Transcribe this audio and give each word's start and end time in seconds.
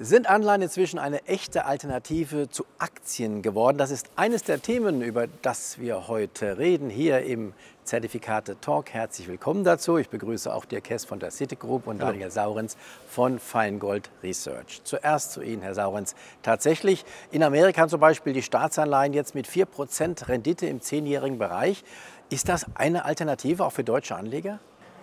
Sind 0.00 0.30
Anleihen 0.30 0.62
inzwischen 0.62 1.00
eine 1.00 1.26
echte 1.26 1.64
Alternative 1.64 2.48
zu 2.48 2.64
Aktien 2.78 3.42
geworden? 3.42 3.78
Das 3.78 3.90
ist 3.90 4.08
eines 4.14 4.44
der 4.44 4.62
Themen, 4.62 5.02
über 5.02 5.26
das 5.42 5.80
wir 5.80 6.06
heute 6.06 6.56
reden, 6.56 6.88
hier 6.88 7.22
im 7.22 7.52
Zertifikate 7.82 8.60
Talk. 8.60 8.90
Herzlich 8.90 9.26
willkommen 9.26 9.64
dazu. 9.64 9.96
Ich 9.98 10.08
begrüße 10.08 10.54
auch 10.54 10.66
Dirk 10.66 10.88
Hess 10.90 11.04
von 11.04 11.18
der 11.18 11.32
Citigroup 11.32 11.88
und 11.88 12.00
Daniel 12.00 12.30
Saurens 12.30 12.76
von 13.08 13.40
Feingold 13.40 14.08
Research. 14.22 14.82
Zuerst 14.84 15.32
zu 15.32 15.42
Ihnen, 15.42 15.62
Herr 15.62 15.74
Saurens. 15.74 16.14
Tatsächlich 16.44 17.04
in 17.32 17.42
Amerika 17.42 17.88
zum 17.88 17.98
Beispiel 17.98 18.34
die 18.34 18.42
Staatsanleihen 18.42 19.14
jetzt 19.14 19.34
mit 19.34 19.48
4% 19.48 20.28
Rendite 20.28 20.66
im 20.68 20.80
zehnjährigen 20.80 21.38
Bereich. 21.38 21.82
Ist 22.30 22.48
das 22.48 22.66
eine 22.76 23.04
Alternative 23.04 23.64
auch 23.64 23.72
für 23.72 23.82
deutsche 23.82 24.14
Anleger? 24.14 24.60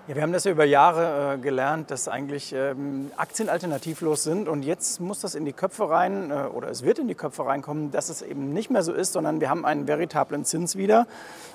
Ja, 0.08 0.14
wir 0.14 0.22
haben 0.22 0.34
das 0.34 0.44
ja 0.44 0.52
über 0.52 0.66
Jahre 0.66 1.34
äh, 1.34 1.38
gelernt, 1.40 1.90
dass 1.90 2.08
eigentlich 2.08 2.54
ähm, 2.54 3.10
Aktien 3.18 3.50
alternativlos 3.50 4.22
sind 4.22 4.48
und 4.48 4.62
jetzt 4.62 5.02
muss 5.02 5.20
das 5.22 5.34
in 5.34 5.46
die 5.46 5.54
Köpfe 5.54 5.90
rein 5.90 6.30
äh, 6.30 6.44
oder 6.54 6.70
es 6.70 6.84
wird 6.84 7.00
in 7.00 7.08
die 7.08 7.16
Köpfe 7.16 7.44
reinkommen, 7.44 7.90
dass 7.90 8.09
es 8.09 8.22
eben 8.22 8.54
nicht 8.54 8.70
mehr 8.70 8.84
so 8.84 8.94
ist, 8.94 9.14
sondern 9.14 9.41
wir 9.41 9.50
haben 9.50 9.66
einen 9.66 9.88
veritablen 9.88 10.45
Zins 10.45 10.76
wieder. 10.76 11.08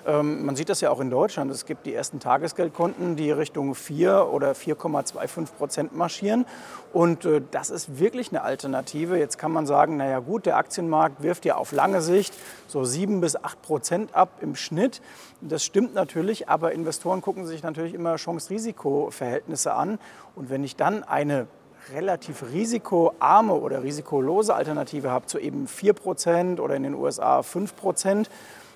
Ähm, 0.04 0.44
man 0.44 0.56
sieht 0.56 0.68
das 0.68 0.80
ja 0.80 0.90
auch 0.90 0.98
in 0.98 1.10
Deutschland. 1.10 1.48
Es 1.52 1.64
gibt 1.64 1.86
die 1.86 1.94
ersten 1.94 2.18
Tagesgeldkonten, 2.18 3.14
die 3.14 3.30
Richtung 3.30 3.76
4 3.76 4.26
oder 4.32 4.50
4,25 4.50 5.52
Prozent 5.56 5.96
marschieren 5.96 6.44
und 6.92 7.24
äh, 7.26 7.40
das 7.52 7.70
ist 7.70 8.00
wirklich 8.00 8.30
eine 8.30 8.42
Alternative. 8.42 9.16
Jetzt 9.16 9.38
kann 9.38 9.52
man 9.52 9.64
sagen, 9.64 9.96
naja 9.96 10.18
gut, 10.18 10.46
der 10.46 10.56
Aktienmarkt 10.56 11.22
wirft 11.22 11.44
ja 11.44 11.54
auf 11.54 11.70
lange 11.70 12.02
Sicht 12.02 12.34
so 12.66 12.82
7 12.82 13.20
bis 13.20 13.36
8 13.36 13.62
Prozent 13.62 14.14
ab 14.16 14.30
im 14.40 14.56
Schnitt. 14.56 15.00
Das 15.40 15.64
stimmt 15.64 15.94
natürlich, 15.94 16.48
aber 16.48 16.72
Investoren 16.72 17.22
gucken 17.22 17.46
sich 17.46 17.62
natürlich 17.62 17.94
immer 17.94 18.18
Chance-Risiko-Verhältnisse 18.40 19.74
an. 19.74 19.98
Und 20.34 20.50
wenn 20.50 20.64
ich 20.64 20.76
dann 20.76 21.04
eine 21.04 21.46
relativ 21.94 22.44
risikoarme 22.52 23.54
oder 23.54 23.82
risikolose 23.82 24.54
Alternative 24.54 25.10
habe 25.10 25.26
zu 25.26 25.38
eben 25.38 25.66
4 25.66 25.92
Prozent 25.92 26.60
oder 26.60 26.74
in 26.76 26.82
den 26.82 26.94
USA 26.94 27.42
5 27.42 27.76
Prozent, 27.76 28.30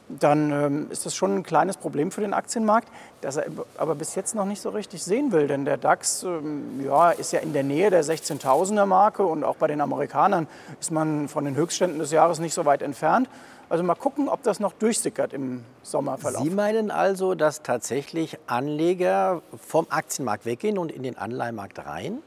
dann 0.08 0.50
ähm, 0.52 0.86
ist 0.90 1.06
das 1.06 1.14
schon 1.14 1.34
ein 1.34 1.42
kleines 1.42 1.78
Problem 1.78 2.10
für 2.10 2.20
den 2.20 2.34
Aktienmarkt, 2.34 2.88
das 3.22 3.36
er 3.36 3.46
aber 3.78 3.94
bis 3.94 4.14
jetzt 4.14 4.34
noch 4.34 4.44
nicht 4.44 4.60
so 4.60 4.68
richtig 4.68 5.02
sehen 5.02 5.32
will. 5.32 5.46
Denn 5.46 5.64
der 5.64 5.78
DAX 5.78 6.24
ähm, 6.24 6.84
ja, 6.84 7.10
ist 7.10 7.32
ja 7.32 7.40
in 7.40 7.54
der 7.54 7.62
Nähe 7.62 7.88
der 7.88 8.04
16.000er 8.04 8.84
Marke 8.84 9.24
und 9.24 9.44
auch 9.44 9.56
bei 9.56 9.66
den 9.66 9.80
Amerikanern 9.80 10.46
ist 10.78 10.90
man 10.90 11.28
von 11.28 11.46
den 11.46 11.56
Höchstständen 11.56 11.98
des 11.98 12.10
Jahres 12.10 12.38
nicht 12.38 12.52
so 12.52 12.66
weit 12.66 12.82
entfernt. 12.82 13.30
Also 13.68 13.82
mal 13.82 13.94
gucken, 13.94 14.28
ob 14.28 14.42
das 14.42 14.60
noch 14.60 14.72
durchsickert 14.72 15.32
im 15.32 15.64
Sommerverlauf. 15.82 16.42
Sie 16.42 16.50
meinen 16.50 16.90
also, 16.90 17.34
dass 17.34 17.62
tatsächlich 17.62 18.38
Anleger 18.46 19.42
vom 19.56 19.86
Aktienmarkt 19.90 20.46
weggehen 20.46 20.78
und 20.78 20.92
in 20.92 21.02
den 21.02 21.16
Anleihenmarkt 21.16 21.84
rein? 21.86 22.18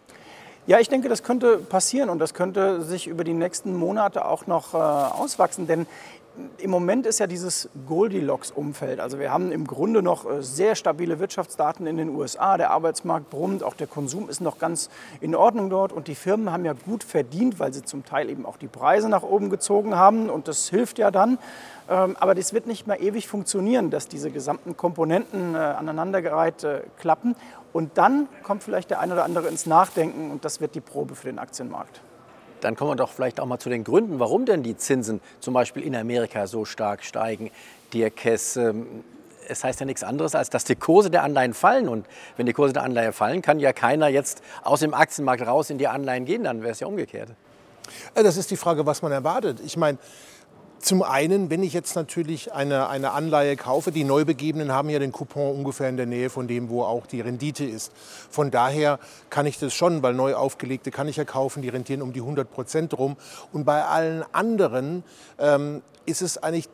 Ja, 0.67 0.79
ich 0.79 0.89
denke, 0.89 1.07
das 1.07 1.23
könnte 1.23 1.59
passieren 1.59 2.09
und 2.09 2.19
das 2.19 2.33
könnte 2.33 2.81
sich 2.81 3.07
über 3.07 3.23
die 3.23 3.33
nächsten 3.33 3.73
Monate 3.73 4.25
auch 4.25 4.47
noch 4.47 4.73
äh, 4.73 4.77
auswachsen, 4.77 5.65
denn 5.65 5.87
im 6.59 6.69
Moment 6.69 7.05
ist 7.05 7.19
ja 7.19 7.27
dieses 7.27 7.69
Goldilocks-Umfeld. 7.87 8.99
Also 8.99 9.19
wir 9.19 9.31
haben 9.31 9.51
im 9.51 9.65
Grunde 9.65 10.01
noch 10.01 10.25
äh, 10.25 10.41
sehr 10.41 10.75
stabile 10.75 11.19
Wirtschaftsdaten 11.19 11.87
in 11.87 11.97
den 11.97 12.09
USA. 12.09 12.57
Der 12.57 12.71
Arbeitsmarkt 12.71 13.29
brummt, 13.29 13.63
auch 13.63 13.73
der 13.73 13.87
Konsum 13.87 14.29
ist 14.29 14.41
noch 14.41 14.59
ganz 14.59 14.89
in 15.21 15.35
Ordnung 15.35 15.69
dort. 15.69 15.91
Und 15.91 16.07
die 16.07 16.15
Firmen 16.15 16.51
haben 16.51 16.65
ja 16.65 16.73
gut 16.73 17.03
verdient, 17.03 17.59
weil 17.59 17.73
sie 17.73 17.83
zum 17.83 18.05
Teil 18.05 18.29
eben 18.29 18.45
auch 18.45 18.57
die 18.57 18.67
Preise 18.67 19.09
nach 19.09 19.23
oben 19.23 19.49
gezogen 19.49 19.95
haben. 19.95 20.29
Und 20.29 20.47
das 20.47 20.69
hilft 20.69 20.99
ja 20.99 21.11
dann. 21.11 21.37
Ähm, 21.89 22.15
aber 22.19 22.35
das 22.35 22.53
wird 22.53 22.67
nicht 22.67 22.87
mehr 22.87 22.99
ewig 22.99 23.27
funktionieren, 23.27 23.89
dass 23.89 24.07
diese 24.07 24.31
gesamten 24.31 24.75
Komponenten 24.77 25.55
äh, 25.55 25.57
aneinandergereiht 25.57 26.63
äh, 26.63 26.81
klappen. 26.99 27.35
Und 27.73 27.97
dann 27.97 28.27
kommt 28.43 28.63
vielleicht 28.63 28.89
der 28.89 28.99
eine 28.99 29.13
oder 29.13 29.23
andere 29.23 29.47
ins 29.47 29.65
Nachdenken 29.65 30.31
und 30.31 30.45
das 30.45 30.61
wird 30.61 30.75
die 30.75 30.81
Probe 30.81 31.15
für 31.15 31.27
den 31.27 31.39
Aktienmarkt. 31.39 32.01
Dann 32.61 32.75
kommen 32.75 32.91
wir 32.91 32.95
doch 32.95 33.11
vielleicht 33.11 33.39
auch 33.39 33.45
mal 33.45 33.59
zu 33.59 33.69
den 33.69 33.83
Gründen, 33.83 34.19
warum 34.19 34.45
denn 34.45 34.63
die 34.63 34.77
Zinsen 34.77 35.21
zum 35.39 35.53
Beispiel 35.53 35.83
in 35.83 35.95
Amerika 35.95 36.47
so 36.47 36.65
stark 36.65 37.03
steigen. 37.03 37.51
Dirk 37.93 38.17
Kess, 38.17 38.57
ähm, 38.57 39.03
es 39.47 39.63
heißt 39.63 39.79
ja 39.79 39.85
nichts 39.85 40.03
anderes, 40.03 40.35
als 40.35 40.49
dass 40.49 40.63
die 40.63 40.75
Kurse 40.75 41.09
der 41.09 41.23
Anleihen 41.23 41.53
fallen. 41.53 41.87
Und 41.87 42.05
wenn 42.35 42.45
die 42.45 42.53
Kurse 42.53 42.73
der 42.73 42.83
Anleihen 42.83 43.13
fallen, 43.13 43.41
kann 43.41 43.59
ja 43.59 43.73
keiner 43.73 44.07
jetzt 44.07 44.41
aus 44.63 44.81
dem 44.81 44.93
Aktienmarkt 44.93 45.45
raus 45.45 45.69
in 45.69 45.77
die 45.77 45.87
Anleihen 45.87 46.25
gehen. 46.25 46.43
Dann 46.43 46.61
wäre 46.61 46.71
es 46.71 46.79
ja 46.79 46.87
umgekehrt. 46.87 47.29
Äh, 48.15 48.23
das 48.23 48.37
ist 48.37 48.51
die 48.51 48.57
Frage, 48.57 48.85
was 48.85 49.01
man 49.01 49.11
erwartet. 49.11 49.59
Ich 49.63 49.77
meine, 49.77 49.97
zum 50.79 51.03
einen, 51.03 51.49
wenn 51.49 51.63
ich 51.63 51.73
jetzt 51.73 51.95
natürlich 51.95 52.53
eine, 52.53 52.87
eine 52.89 53.11
Anleihe 53.11 53.55
kaufe, 53.55 53.91
die 53.91 54.03
Neubegebenen 54.03 54.71
haben 54.71 54.89
ja 54.89 54.99
den 54.99 55.11
Coupon 55.11 55.55
ungefähr 55.55 55.89
in 55.89 55.97
der 55.97 56.05
Nähe 56.05 56.29
von 56.29 56.47
dem, 56.47 56.69
wo 56.69 56.83
auch 56.83 57.07
die 57.07 57.21
Rendite 57.21 57.65
ist. 57.65 57.91
Von 58.29 58.51
daher 58.51 58.99
kann 59.29 59.45
ich 59.45 59.59
das 59.59 59.73
schon, 59.73 60.03
weil 60.03 60.13
neu 60.13 60.35
aufgelegte 60.35 60.91
kann 60.91 61.07
ich 61.07 61.17
ja 61.17 61.25
kaufen, 61.25 61.61
die 61.61 61.69
rentieren 61.69 62.01
um 62.01 62.13
die 62.13 62.21
100 62.21 62.51
Prozent 62.51 62.97
rum. 62.97 63.17
Und 63.51 63.65
bei 63.65 63.83
allen 63.83 64.23
anderen 64.33 65.03
ähm, 65.39 65.81
ist 66.05 66.21
es 66.21 66.37
eigentlich 66.37 66.69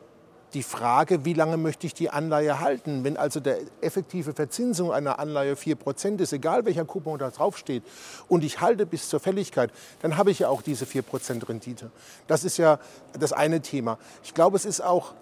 die 0.54 0.62
Frage, 0.62 1.24
wie 1.24 1.34
lange 1.34 1.56
möchte 1.56 1.86
ich 1.86 1.94
die 1.94 2.10
Anleihe 2.10 2.60
halten. 2.60 3.04
Wenn 3.04 3.16
also 3.16 3.40
der 3.40 3.58
effektive 3.80 4.32
Verzinsung 4.32 4.92
einer 4.92 5.18
Anleihe 5.18 5.54
4% 5.54 6.20
ist, 6.20 6.32
egal 6.32 6.64
welcher 6.64 6.84
Coupon 6.84 7.18
da 7.18 7.30
draufsteht, 7.30 7.82
und 8.28 8.44
ich 8.44 8.60
halte 8.60 8.86
bis 8.86 9.08
zur 9.08 9.20
Fälligkeit, 9.20 9.70
dann 10.02 10.16
habe 10.16 10.30
ich 10.30 10.38
ja 10.38 10.48
auch 10.48 10.62
diese 10.62 10.84
4% 10.84 11.48
Rendite. 11.48 11.90
Das 12.26 12.44
ist 12.44 12.56
ja 12.56 12.78
das 13.18 13.32
eine 13.32 13.60
Thema. 13.60 13.98
Ich 14.22 14.34
glaube, 14.34 14.56
es 14.56 14.64
ist 14.64 14.80
auch 14.80 15.14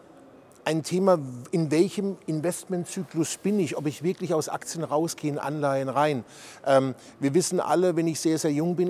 ein 0.64 0.82
Thema, 0.82 1.18
in 1.50 1.70
welchem 1.70 2.16
Investmentzyklus 2.26 3.38
bin 3.38 3.58
ich, 3.58 3.76
ob 3.76 3.86
ich 3.86 4.02
wirklich 4.02 4.32
aus 4.32 4.48
Aktien 4.48 4.84
rausgehe, 4.84 5.30
in 5.30 5.38
Anleihen 5.38 5.88
rein. 5.88 6.24
Ähm, 6.64 6.94
wir 7.18 7.34
wissen 7.34 7.58
alle, 7.58 7.96
wenn 7.96 8.06
ich 8.06 8.20
sehr, 8.20 8.38
sehr 8.38 8.52
jung 8.52 8.76
bin, 8.76 8.88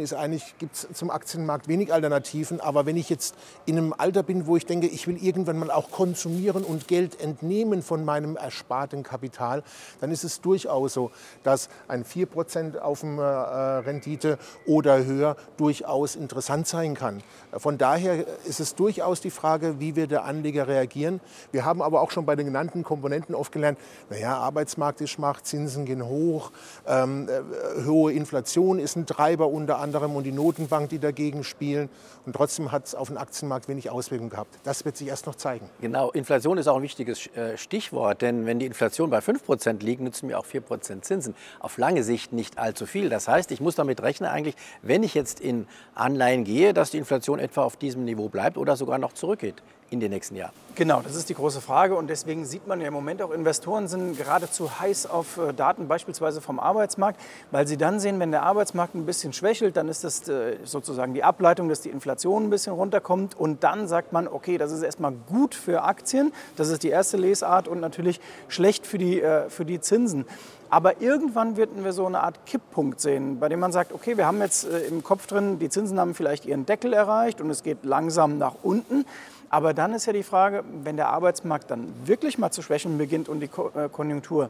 gibt 0.59 0.75
es 0.75 0.89
zum 0.93 1.11
Aktienmarkt 1.11 1.69
wenig 1.69 1.93
Alternativen. 1.93 2.61
Aber 2.61 2.85
wenn 2.85 2.97
ich 2.97 3.09
jetzt 3.09 3.35
in 3.65 3.79
einem 3.79 3.95
Alter 3.97 4.23
bin, 4.23 4.47
wo 4.47 4.57
ich 4.57 4.67
denke, 4.67 4.87
ich 4.87 5.07
will 5.07 5.17
irgendwann 5.23 5.59
mal 5.59 5.71
auch 5.71 5.91
konsumieren 5.91 6.63
und 6.63 6.89
Geld 6.89 7.21
entnehmen 7.21 7.83
von 7.83 8.05
meinem 8.05 8.37
ersparten 8.37 9.03
Kapital, 9.03 9.63
dann 10.01 10.11
ist 10.11 10.25
es 10.25 10.41
durchaus 10.41 10.93
so, 10.93 11.11
dass 11.43 11.71
ein 11.89 12.05
4% 12.05 12.79
auf 12.79 13.01
dem 13.01 13.19
äh, 13.19 13.23
Rendite 13.23 14.39
oder 14.67 15.05
höher 15.05 15.37
durchaus 15.57 16.17
interessant 16.17 16.67
sein 16.67 16.95
kann. 16.95 17.23
Von 17.53 17.79
daher 17.79 18.27
ist 18.45 18.61
es 18.61 18.75
durchaus 18.75 19.21
die 19.21 19.31
Frage, 19.31 19.81
wie 19.81 19.97
wird 19.97 20.11
der 20.11 20.25
Anleger 20.25 20.69
reagieren. 20.69 21.21
Wir 21.51 21.62
wir 21.63 21.67
haben 21.67 21.81
aber 21.81 22.01
auch 22.01 22.11
schon 22.11 22.27
bei 22.27 22.35
den 22.35 22.47
genannten 22.47 22.83
Komponenten 22.83 23.37
oft 23.37 23.53
gelernt, 23.53 23.79
naja, 24.11 24.37
Arbeitsmarkt 24.37 25.01
ist 25.01 25.11
schwach, 25.11 25.43
Zinsen 25.43 25.85
gehen 25.85 26.05
hoch, 26.05 26.51
ähm, 26.89 27.29
äh, 27.29 27.85
hohe 27.87 28.13
Inflation 28.13 28.81
ist 28.81 28.97
ein 28.97 29.07
Treiber 29.07 29.47
unter 29.47 29.79
anderem 29.79 30.17
und 30.17 30.25
die 30.25 30.33
Notenbank, 30.33 30.89
die 30.89 30.99
dagegen 30.99 31.45
spielen. 31.45 31.89
Und 32.27 32.35
trotzdem 32.35 32.73
hat 32.73 32.87
es 32.87 32.95
auf 32.97 33.09
den 33.09 33.17
Aktienmarkt 33.17 33.69
wenig 33.69 33.91
Auswirkungen 33.91 34.31
gehabt. 34.31 34.59
Das 34.65 34.85
wird 34.85 34.97
sich 34.97 35.07
erst 35.07 35.27
noch 35.27 35.37
zeigen. 35.37 35.71
Genau, 35.81 36.11
Inflation 36.11 36.59
ist 36.59 36.67
auch 36.67 36.77
ein 36.77 36.83
wichtiges 36.83 37.29
äh, 37.37 37.57
Stichwort, 37.57 38.23
denn 38.23 38.45
wenn 38.45 38.59
die 38.59 38.67
Inflation 38.67 39.11
bei 39.11 39.19
5% 39.19 39.85
liegt, 39.85 40.01
nützen 40.01 40.27
mir 40.27 40.41
auch 40.41 40.47
4% 40.47 41.03
Zinsen. 41.03 41.37
Auf 41.61 41.79
lange 41.79 42.03
Sicht 42.03 42.33
nicht 42.33 42.59
allzu 42.59 42.87
viel. 42.87 43.09
Das 43.09 43.29
heißt, 43.29 43.53
ich 43.53 43.61
muss 43.61 43.77
damit 43.77 44.03
rechnen 44.03 44.29
eigentlich, 44.29 44.57
wenn 44.83 45.05
ich 45.05 45.15
jetzt 45.15 45.39
in 45.39 45.69
Anleihen 45.95 46.43
gehe, 46.43 46.75
dass 46.75 46.91
die 46.91 46.99
Inflation 46.99 47.39
etwa 47.39 47.63
auf 47.63 47.77
diesem 47.77 48.05
Niveau 48.05 48.29
bleibt 48.29 48.57
oder 48.57 48.75
sogar 48.75 48.99
noch 48.99 49.13
zurückgeht 49.13 49.63
in 49.93 50.01
den 50.01 50.11
nächsten 50.11 50.37
Jahren? 50.37 50.53
Genau, 50.75 51.03
das 51.03 51.17
ist 51.17 51.29
die 51.29 51.35
große 51.35 51.61
Frage 51.61 51.95
und 51.97 52.09
deswegen 52.09 52.47
sieht 52.47 52.67
man 52.67 52.81
ja 52.81 52.89
im 52.89 52.95
Moment 52.95 53.21
auch, 53.21 53.31
Investoren 53.31 53.89
sind 53.89 54.17
geradezu 54.17 54.81
heiß 54.81 55.07
auf 55.07 55.37
äh, 55.37 55.53
Daten 55.53 55.87
beispielsweise 55.87 56.41
vom 56.41 56.59
Arbeitsmarkt, 56.59 57.21
weil 57.51 57.67
sie 57.67 57.77
dann 57.77 58.01
sehen, 58.01 58.19
wenn 58.21 58.31
der 58.31 58.43
Arbeitsmarkt 58.43 58.95
ein 58.95 59.05
bisschen 59.05 59.35
schwächelt, 59.35 59.77
dann 59.77 59.89
ist 59.89 60.03
das 60.03 60.27
äh, 60.29 60.57
sozusagen 60.65 61.13
die 61.13 61.25
Ableitung, 61.25 61.69
dass 61.69 61.83
die 61.83 61.91
Inflation 61.91 62.45
ein 62.45 62.51
bisschen 62.51 62.73
runterkommt 62.73 63.39
und 63.39 63.63
dann 63.65 63.87
sagt 63.87 64.15
man, 64.15 64.27
okay, 64.27 64.57
das 64.57 64.73
ist 64.73 64.83
erstmal 64.83 65.13
gut 65.13 65.55
für 65.55 65.83
Aktien, 65.83 66.33
das 66.57 66.71
ist 66.71 66.83
die 66.83 66.89
erste 66.89 67.19
Lesart 67.19 67.69
und 67.69 67.81
natürlich 67.81 68.19
schlecht 68.49 68.87
für 68.87 68.97
die, 68.97 69.21
äh, 69.21 69.51
für 69.51 69.67
die 69.67 69.79
Zinsen. 69.79 70.25
Aber 70.71 71.03
irgendwann 71.03 71.59
werden 71.59 71.85
wir 71.85 71.93
so 71.93 72.07
eine 72.07 72.21
Art 72.21 72.47
Kipppunkt 72.47 72.99
sehen, 72.99 73.39
bei 73.39 73.51
dem 73.51 73.61
man 73.61 73.73
sagt, 73.73 73.93
okay, 73.93 74.17
wir 74.17 74.25
haben 74.25 74.41
jetzt 74.41 74.65
im 74.65 75.05
Kopf 75.05 75.27
drin, 75.27 75.59
die 75.59 75.69
Zinsen 75.69 76.01
haben 76.01 76.15
vielleicht 76.15 76.47
ihren 76.47 76.65
Deckel 76.65 76.95
erreicht 76.95 77.43
und 77.43 77.51
es 77.51 77.63
geht 77.63 77.85
langsam 77.85 78.39
nach 78.39 78.55
unten. 78.63 79.05
Aber 79.53 79.75
dann 79.75 79.93
ist 79.93 80.07
ja 80.07 80.15
die 80.15 80.23
Frage, 80.23 80.65
wenn 80.83 80.97
der 80.97 81.11
Arbeitsmarkt 81.11 81.71
dann 81.71 81.93
wirklich 82.07 82.39
mal 82.39 82.51
zu 82.51 82.63
schwächen 82.63 82.97
beginnt 82.97 83.29
und 83.29 83.41
die 83.41 83.51
äh, 83.79 83.91
Konjunktur, 83.91 84.49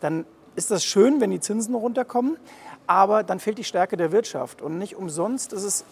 dann 0.00 0.24
ist 0.54 0.70
das 0.70 0.84
schön, 0.84 1.20
wenn 1.20 1.32
die 1.32 1.40
Zinsen 1.40 1.74
runterkommen, 1.74 2.36
aber 2.86 3.24
dann 3.24 3.40
fehlt 3.40 3.58
die 3.58 3.64
Stärke 3.64 3.96
der 3.96 4.12
Wirtschaft. 4.12 4.62
Und 4.62 4.78
nicht 4.78 4.94
umsonst 4.94 5.52
ist 5.52 5.64
es 5.64 5.84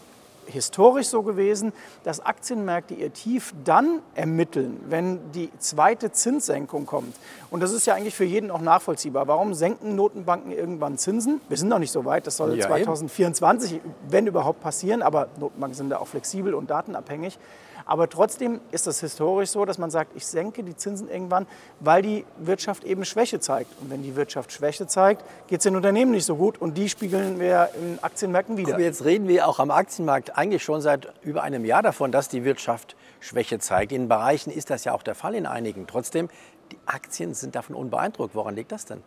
historisch 0.46 1.08
so 1.08 1.22
gewesen, 1.24 1.72
dass 2.04 2.20
Aktienmärkte 2.20 2.94
ihr 2.94 3.12
Tief 3.12 3.52
dann 3.64 3.98
ermitteln, 4.14 4.80
wenn 4.88 5.32
die 5.32 5.50
zweite 5.58 6.12
Zinssenkung 6.12 6.86
kommt. 6.86 7.16
Und 7.50 7.64
das 7.64 7.72
ist 7.72 7.84
ja 7.88 7.94
eigentlich 7.94 8.14
für 8.14 8.24
jeden 8.24 8.52
auch 8.52 8.60
nachvollziehbar. 8.60 9.26
Warum 9.26 9.54
senken 9.54 9.96
Notenbanken 9.96 10.52
irgendwann 10.52 10.98
Zinsen? 10.98 11.40
Wir 11.48 11.56
sind 11.56 11.68
noch 11.68 11.80
nicht 11.80 11.92
so 11.92 12.04
weit, 12.04 12.28
das 12.28 12.36
soll 12.36 12.56
ja, 12.56 12.68
2024, 12.68 13.80
wenn 14.08 14.28
überhaupt, 14.28 14.60
passieren, 14.60 15.02
aber 15.02 15.26
Notenbanken 15.40 15.76
sind 15.76 15.90
da 15.90 15.98
auch 15.98 16.06
flexibel 16.06 16.54
und 16.54 16.70
datenabhängig. 16.70 17.40
Aber 17.84 18.08
trotzdem 18.08 18.61
ist 18.70 18.87
es 18.87 19.00
historisch 19.00 19.50
so, 19.50 19.64
dass 19.64 19.79
man 19.79 19.90
sagt, 19.90 20.12
ich 20.17 20.26
senke 20.26 20.62
die 20.62 20.76
Zinsen 20.76 21.08
irgendwann, 21.08 21.46
weil 21.81 22.02
die 22.02 22.25
Wirtschaft 22.38 22.84
eben 22.84 23.05
Schwäche 23.05 23.40
zeigt. 23.40 23.70
Und 23.81 23.90
wenn 23.90 24.02
die 24.02 24.17
Wirtschaft 24.17 24.52
Schwäche 24.52 24.87
zeigt, 24.87 25.25
geht 25.49 25.61
es 25.61 25.64
den 25.64 25.76
Unternehmen 25.76 26.12
nicht 26.12 26.25
so 26.25 26.37
gut 26.37 26.61
und 26.61 26.76
die 26.76 26.88
spiegeln 26.88 27.40
wir 27.40 27.70
in 27.81 27.99
Aktienmärkten 28.02 28.56
wieder. 28.56 28.75
Aber 28.75 28.82
jetzt 28.82 29.05
reden 29.05 29.29
wir 29.29 29.49
auch 29.49 29.58
am 29.58 29.70
Aktienmarkt 29.70 30.37
eigentlich 30.37 30.62
schon 30.62 30.81
seit 30.81 31.12
über 31.23 31.43
einem 31.43 31.64
Jahr 31.64 31.82
davon, 31.82 32.12
dass 32.12 32.29
die 32.29 32.44
Wirtschaft 32.44 32.96
Schwäche 33.20 33.58
zeigt. 33.58 33.93
In 33.93 34.08
Bereichen 34.08 34.50
ist 34.50 34.70
das 34.70 34.84
ja 34.84 34.93
auch 34.93 35.02
der 35.02 35.14
Fall 35.14 35.34
in 35.34 35.46
einigen. 35.46 35.87
Trotzdem, 35.87 36.29
die 36.70 36.79
Aktien 36.87 37.34
sind 37.34 37.55
davon 37.55 37.76
unbeeindruckt. 37.76 38.34
Woran 38.34 38.56
liegt 38.56 38.73
das 38.73 38.84
denn? 38.84 39.02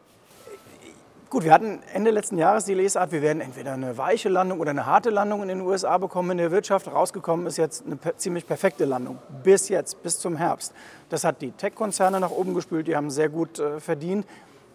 Gut, 1.35 1.43
wir 1.43 1.51
hatten 1.51 1.79
Ende 1.93 2.11
letzten 2.11 2.37
Jahres 2.37 2.63
die 2.63 2.73
Lesart, 2.73 3.11
wir 3.11 3.21
werden 3.21 3.41
entweder 3.41 3.73
eine 3.73 3.97
weiche 3.97 4.29
Landung 4.29 4.61
oder 4.61 4.69
eine 4.69 4.85
harte 4.85 5.09
Landung 5.09 5.41
in 5.41 5.49
den 5.49 5.59
USA 5.59 5.97
bekommen 5.97 6.31
in 6.31 6.37
der 6.37 6.49
Wirtschaft. 6.49 6.87
Rausgekommen 6.87 7.45
ist 7.45 7.57
jetzt 7.57 7.83
eine 7.85 7.97
ziemlich 8.15 8.47
perfekte 8.47 8.85
Landung. 8.85 9.17
Bis 9.43 9.67
jetzt, 9.67 10.01
bis 10.01 10.17
zum 10.17 10.37
Herbst. 10.37 10.73
Das 11.09 11.25
hat 11.25 11.41
die 11.41 11.51
Tech-Konzerne 11.51 12.21
nach 12.21 12.31
oben 12.31 12.53
gespült, 12.53 12.87
die 12.87 12.95
haben 12.95 13.09
sehr 13.09 13.27
gut 13.27 13.59
äh, 13.59 13.81
verdient. 13.81 14.25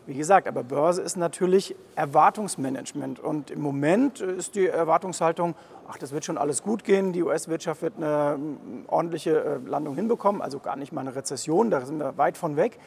Wie 0.05 0.13
gesagt, 0.13 0.47
aber 0.47 0.63
Börse 0.63 1.01
ist 1.01 1.17
natürlich 1.17 1.75
Erwartungsmanagement. 1.95 3.21
Und 3.21 3.51
im 3.51 3.63
Moment 3.63 4.21
ist 4.21 4.55
die 4.55 4.67
Erwartungshaltung, 4.67 5.55
ach, 5.89 5.97
das 5.97 6.13
wird 6.13 6.27
schon 6.27 6.37
alles 6.37 6.63
gut 6.63 6.85
gehen, 6.85 7.15
die 7.15 7.23
US-Wirtschaft 7.23 7.81
wird 7.81 7.95
eine 7.97 8.39
ordentliche 8.87 9.61
äh, 9.65 9.67
Landung 9.67 9.95
hinbekommen, 9.95 10.43
also 10.43 10.59
gar 10.59 10.77
nicht 10.77 10.93
mal 10.93 11.01
eine 11.01 11.17
Rezession, 11.17 11.71
da 11.71 11.81
sind 11.81 11.97
wir 11.97 12.19
weit 12.19 12.37
von 12.37 12.57
weg. 12.57 12.79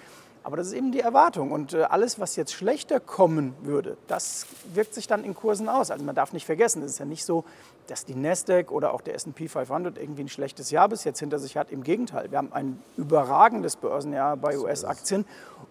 Aber 0.44 0.58
das 0.58 0.68
ist 0.68 0.74
eben 0.74 0.92
die 0.92 1.00
Erwartung. 1.00 1.52
Und 1.52 1.74
äh, 1.74 1.84
alles, 1.84 2.20
was 2.20 2.36
jetzt 2.36 2.54
schlechter 2.54 3.00
kommen 3.00 3.56
würde, 3.62 3.98
das 4.08 4.46
wirkt 4.74 4.94
sich 4.94 5.08
dann 5.08 5.24
in 5.24 5.34
Kursen 5.34 5.70
aus. 5.70 5.90
Also 5.90 6.04
man 6.04 6.16
darf 6.16 6.34
nicht 6.34 6.46
vergessen, 6.46 6.84
es 6.84 6.92
ist 6.92 7.00
ja 7.00 7.06
nicht 7.06 7.24
so, 7.24 7.46
dass 7.88 8.04
die 8.04 8.14
Nasdaq 8.14 8.72
oder 8.72 8.94
auch 8.94 9.02
der 9.02 9.16
S&P 9.16 9.48
500 9.48 9.98
irgendwie 9.98 10.24
ein 10.24 10.30
schlechtes 10.30 10.70
Jahr 10.70 10.90
bis 10.90 11.06
jetzt 11.06 11.20
hinter 11.20 11.40
sich 11.40 11.56
hat. 11.56 11.72
Im 11.72 11.84
Gegenteil, 11.84 12.30
wir 12.30 12.38
haben 12.38 12.52
ein 12.52 12.82
überragendes 12.98 13.78
Börsenjahr 13.78 14.36
bei 14.36 14.58
US-Aktien. 14.58 15.26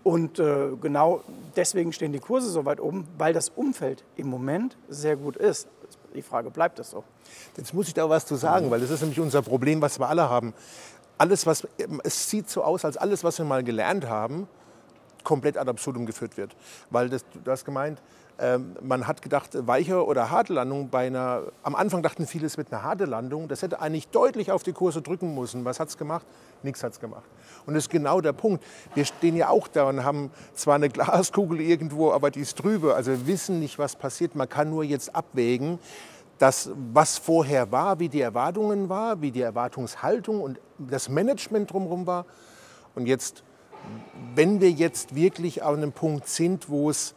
Und 0.04 0.38
äh, 0.38 0.70
genau 0.80 1.22
deswegen 1.54 1.92
stehen 1.92 2.12
die 2.12 2.18
Kurse 2.18 2.48
so 2.48 2.64
weit 2.64 2.80
oben, 2.80 3.06
weil 3.18 3.34
das 3.34 3.50
Umfeld 3.50 4.04
im 4.16 4.28
Moment 4.28 4.76
sehr 4.88 5.16
gut 5.16 5.36
ist. 5.36 5.68
Die 6.14 6.22
Frage, 6.22 6.50
bleibt 6.50 6.78
das 6.78 6.90
so? 6.90 7.04
Jetzt 7.56 7.74
muss 7.74 7.88
ich 7.88 7.94
da 7.94 8.08
was 8.08 8.26
zu 8.26 8.36
sagen, 8.36 8.70
weil 8.70 8.80
das 8.80 8.90
ist 8.90 9.00
nämlich 9.00 9.20
unser 9.20 9.42
Problem, 9.42 9.82
was 9.82 9.98
wir 9.98 10.08
alle 10.08 10.28
haben. 10.28 10.54
Alles, 11.18 11.46
was, 11.46 11.66
es 12.04 12.30
sieht 12.30 12.50
so 12.50 12.64
aus, 12.64 12.84
als 12.84 12.96
alles, 12.96 13.22
was 13.22 13.38
wir 13.38 13.44
mal 13.44 13.62
gelernt 13.62 14.08
haben, 14.08 14.48
komplett 15.24 15.56
ad 15.56 15.68
absurdum 15.68 16.06
geführt 16.06 16.36
wird. 16.36 16.56
Weil 16.90 17.08
das, 17.08 17.24
du 17.44 17.50
hast 17.50 17.64
gemeint, 17.64 18.00
ähm, 18.38 18.76
man 18.80 19.06
hat 19.06 19.22
gedacht, 19.22 19.50
weiche 19.66 20.04
oder 20.04 20.30
harte 20.30 20.52
Landung 20.52 20.88
bei 20.88 21.06
einer, 21.06 21.42
am 21.62 21.74
Anfang 21.74 22.02
dachten 22.02 22.26
viele, 22.26 22.46
es 22.46 22.56
wird 22.56 22.72
eine 22.72 22.82
harte 22.82 23.04
Landung. 23.04 23.46
Das 23.46 23.62
hätte 23.62 23.80
eigentlich 23.80 24.08
deutlich 24.08 24.50
auf 24.50 24.62
die 24.62 24.72
Kurse 24.72 25.02
drücken 25.02 25.34
müssen. 25.34 25.64
Was 25.64 25.78
hat 25.78 25.88
es 25.88 25.98
gemacht? 25.98 26.26
Nichts 26.62 26.82
hat 26.82 26.92
es 26.92 27.00
gemacht. 27.00 27.24
Und 27.66 27.74
das 27.74 27.84
ist 27.84 27.90
genau 27.90 28.20
der 28.20 28.32
Punkt. 28.32 28.64
Wir 28.94 29.04
stehen 29.04 29.36
ja 29.36 29.48
auch 29.48 29.68
da 29.68 29.84
und 29.84 30.02
haben 30.04 30.30
zwar 30.54 30.76
eine 30.76 30.88
Glaskugel 30.88 31.60
irgendwo, 31.60 32.10
aber 32.10 32.30
die 32.30 32.40
ist 32.40 32.54
drüber. 32.54 32.96
Also 32.96 33.12
wir 33.12 33.26
wissen 33.26 33.60
nicht, 33.60 33.78
was 33.78 33.96
passiert. 33.96 34.34
Man 34.34 34.48
kann 34.48 34.70
nur 34.70 34.82
jetzt 34.82 35.14
abwägen, 35.14 35.78
das, 36.38 36.70
was 36.92 37.18
vorher 37.18 37.70
war, 37.70 38.00
wie 38.00 38.08
die 38.08 38.20
Erwartungen 38.20 38.88
war, 38.88 39.20
wie 39.20 39.30
die 39.30 39.42
Erwartungshaltung 39.42 40.40
und 40.40 40.58
das 40.78 41.08
Management 41.08 41.72
drumherum 41.72 42.06
war. 42.08 42.26
Und 42.96 43.06
jetzt 43.06 43.44
wenn 44.34 44.60
wir 44.60 44.70
jetzt 44.70 45.14
wirklich 45.14 45.62
an 45.62 45.76
einem 45.76 45.92
Punkt 45.92 46.28
sind, 46.28 46.68
wo, 46.68 46.90
es, 46.90 47.14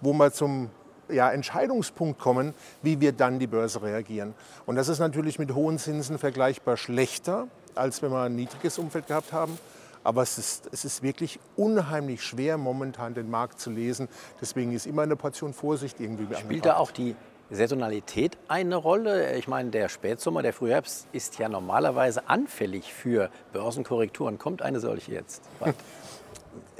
wo 0.00 0.12
wir 0.12 0.32
zum 0.32 0.70
ja, 1.08 1.30
Entscheidungspunkt 1.30 2.18
kommen, 2.18 2.54
wie 2.82 3.00
wir 3.00 3.12
dann 3.12 3.38
die 3.38 3.46
Börse 3.46 3.82
reagieren. 3.82 4.34
Und 4.66 4.76
das 4.76 4.88
ist 4.88 4.98
natürlich 4.98 5.38
mit 5.38 5.54
hohen 5.54 5.78
Zinsen 5.78 6.18
vergleichbar 6.18 6.76
schlechter, 6.76 7.48
als 7.74 8.02
wenn 8.02 8.10
wir 8.10 8.22
ein 8.22 8.36
niedriges 8.36 8.78
Umfeld 8.78 9.06
gehabt 9.06 9.32
haben. 9.32 9.58
Aber 10.04 10.22
es 10.22 10.38
ist, 10.38 10.68
es 10.72 10.84
ist 10.84 11.02
wirklich 11.02 11.38
unheimlich 11.56 12.22
schwer, 12.22 12.56
momentan 12.56 13.14
den 13.14 13.30
Markt 13.30 13.60
zu 13.60 13.70
lesen. 13.70 14.08
Deswegen 14.40 14.72
ist 14.72 14.86
immer 14.86 15.02
eine 15.02 15.16
Portion 15.16 15.52
Vorsicht 15.52 16.00
irgendwie 16.00 16.34
Spielt 16.36 16.64
da 16.64 16.76
auch 16.76 16.90
die 16.90 17.14
Saisonalität 17.50 18.36
eine 18.48 18.76
Rolle? 18.76 19.36
Ich 19.36 19.48
meine, 19.48 19.70
der 19.70 19.88
Spätsommer, 19.88 20.42
der 20.42 20.52
Frühherbst 20.52 21.06
ist 21.12 21.38
ja 21.38 21.48
normalerweise 21.48 22.28
anfällig 22.28 22.92
für 22.92 23.30
Börsenkorrekturen. 23.52 24.38
Kommt 24.38 24.62
eine 24.62 24.80
solche 24.80 25.12
jetzt? 25.12 25.42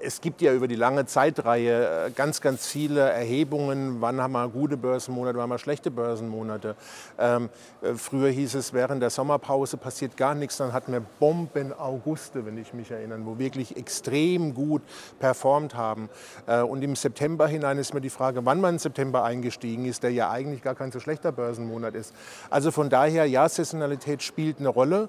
es 0.03 0.21
gibt 0.21 0.41
ja 0.43 0.53
über 0.53 0.69
die 0.69 0.75
lange 0.75 1.07
Zeitreihe 1.07 2.07
äh, 2.07 2.11
ganz, 2.11 2.41
ganz 2.41 2.67
viele 2.67 3.01
Erhebungen, 3.01 4.01
wann 4.01 4.21
haben 4.21 4.33
wir 4.33 4.49
gute 4.49 4.77
Börsenmonate, 4.77 5.37
wann 5.37 5.45
haben 5.45 5.51
wir 5.51 5.59
schlechte 5.59 5.91
Börsenmonate. 5.91 6.77
Ähm, 7.19 7.49
äh, 7.83 7.95
früher 7.95 8.31
hieß 8.31 8.55
es, 8.55 8.73
während 8.73 9.03
der 9.03 9.11
Sommerpause 9.11 9.77
passiert 9.77 10.17
gar 10.17 10.35
nichts, 10.35 10.57
dann 10.59 10.73
hatten 10.73 10.93
wir 10.93 11.03
Bomben-Auguste, 11.19 12.47
wenn 12.47 12.59
ich 12.59 12.73
mich 12.73 12.91
erinnere, 12.91 13.25
wo 13.25 13.39
wirklich 13.39 13.77
extrem 13.77 14.55
gut 14.55 14.83
performt 15.19 15.75
haben. 15.75 16.09
Äh, 16.47 16.63
und 16.63 16.83
im 16.83 16.97
September 16.97 17.47
hinein 17.47 17.79
ist 17.79 17.95
mir 17.95 18.01
die 18.01 18.11
Frage, 18.11 18.45
wann 18.45 18.61
man 18.61 18.75
im 18.75 18.79
September 18.79 19.25
eingestiegen 19.25 19.85
ist, 19.87 20.03
der 20.03 20.11
ja 20.11 20.31
eigentlich 20.31 20.63
gar 20.63 20.75
kein 20.75 20.93
so 20.93 21.01
schlechter 21.01 21.33
Börsenmonat 21.33 21.95
ist. 21.95 22.15
Also 22.51 22.71
von 22.71 22.91
daher, 22.91 23.27
ja, 23.27 23.49
Saisonalität 23.49 24.23
spielt 24.23 24.59
eine 24.59 24.69
Rolle. 24.69 25.09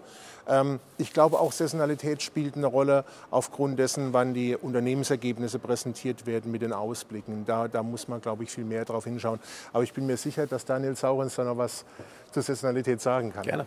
Ähm, 0.50 0.80
ich 0.98 1.14
glaube 1.14 1.40
auch 1.40 1.52
Saisonalität 1.52 2.22
spielt 2.22 2.56
eine 2.56 2.66
Rolle 2.66 3.06
aufgrund 3.30 3.80
dessen, 3.80 4.14
wann 4.14 4.34
die 4.34 4.56
Unternehmensergebnisse 4.80 5.60
präsentiert 5.60 6.26
werden 6.26 6.52
mit 6.52 6.62
den 6.62 6.72
Ausblicken. 6.72 7.44
Da, 7.46 7.68
da 7.68 7.84
muss 7.84 8.08
man, 8.08 8.22
glaube 8.22 8.44
ich, 8.44 8.50
viel 8.50 8.64
mehr 8.64 8.86
drauf 8.86 9.04
hinschauen. 9.04 9.40
Aber 9.74 9.84
ich 9.84 9.92
bin 9.92 10.06
mir 10.06 10.16
sicher, 10.16 10.48
dass 10.48 10.64
Daniel 10.64 10.96
Saurens 10.96 11.36
da 11.36 11.44
noch 11.44 11.58
was 11.58 11.84
zur 12.31 12.44
Saisonalität 12.44 13.02
sagen 13.02 13.34
kann. 13.34 13.44
Gerne. 13.44 13.66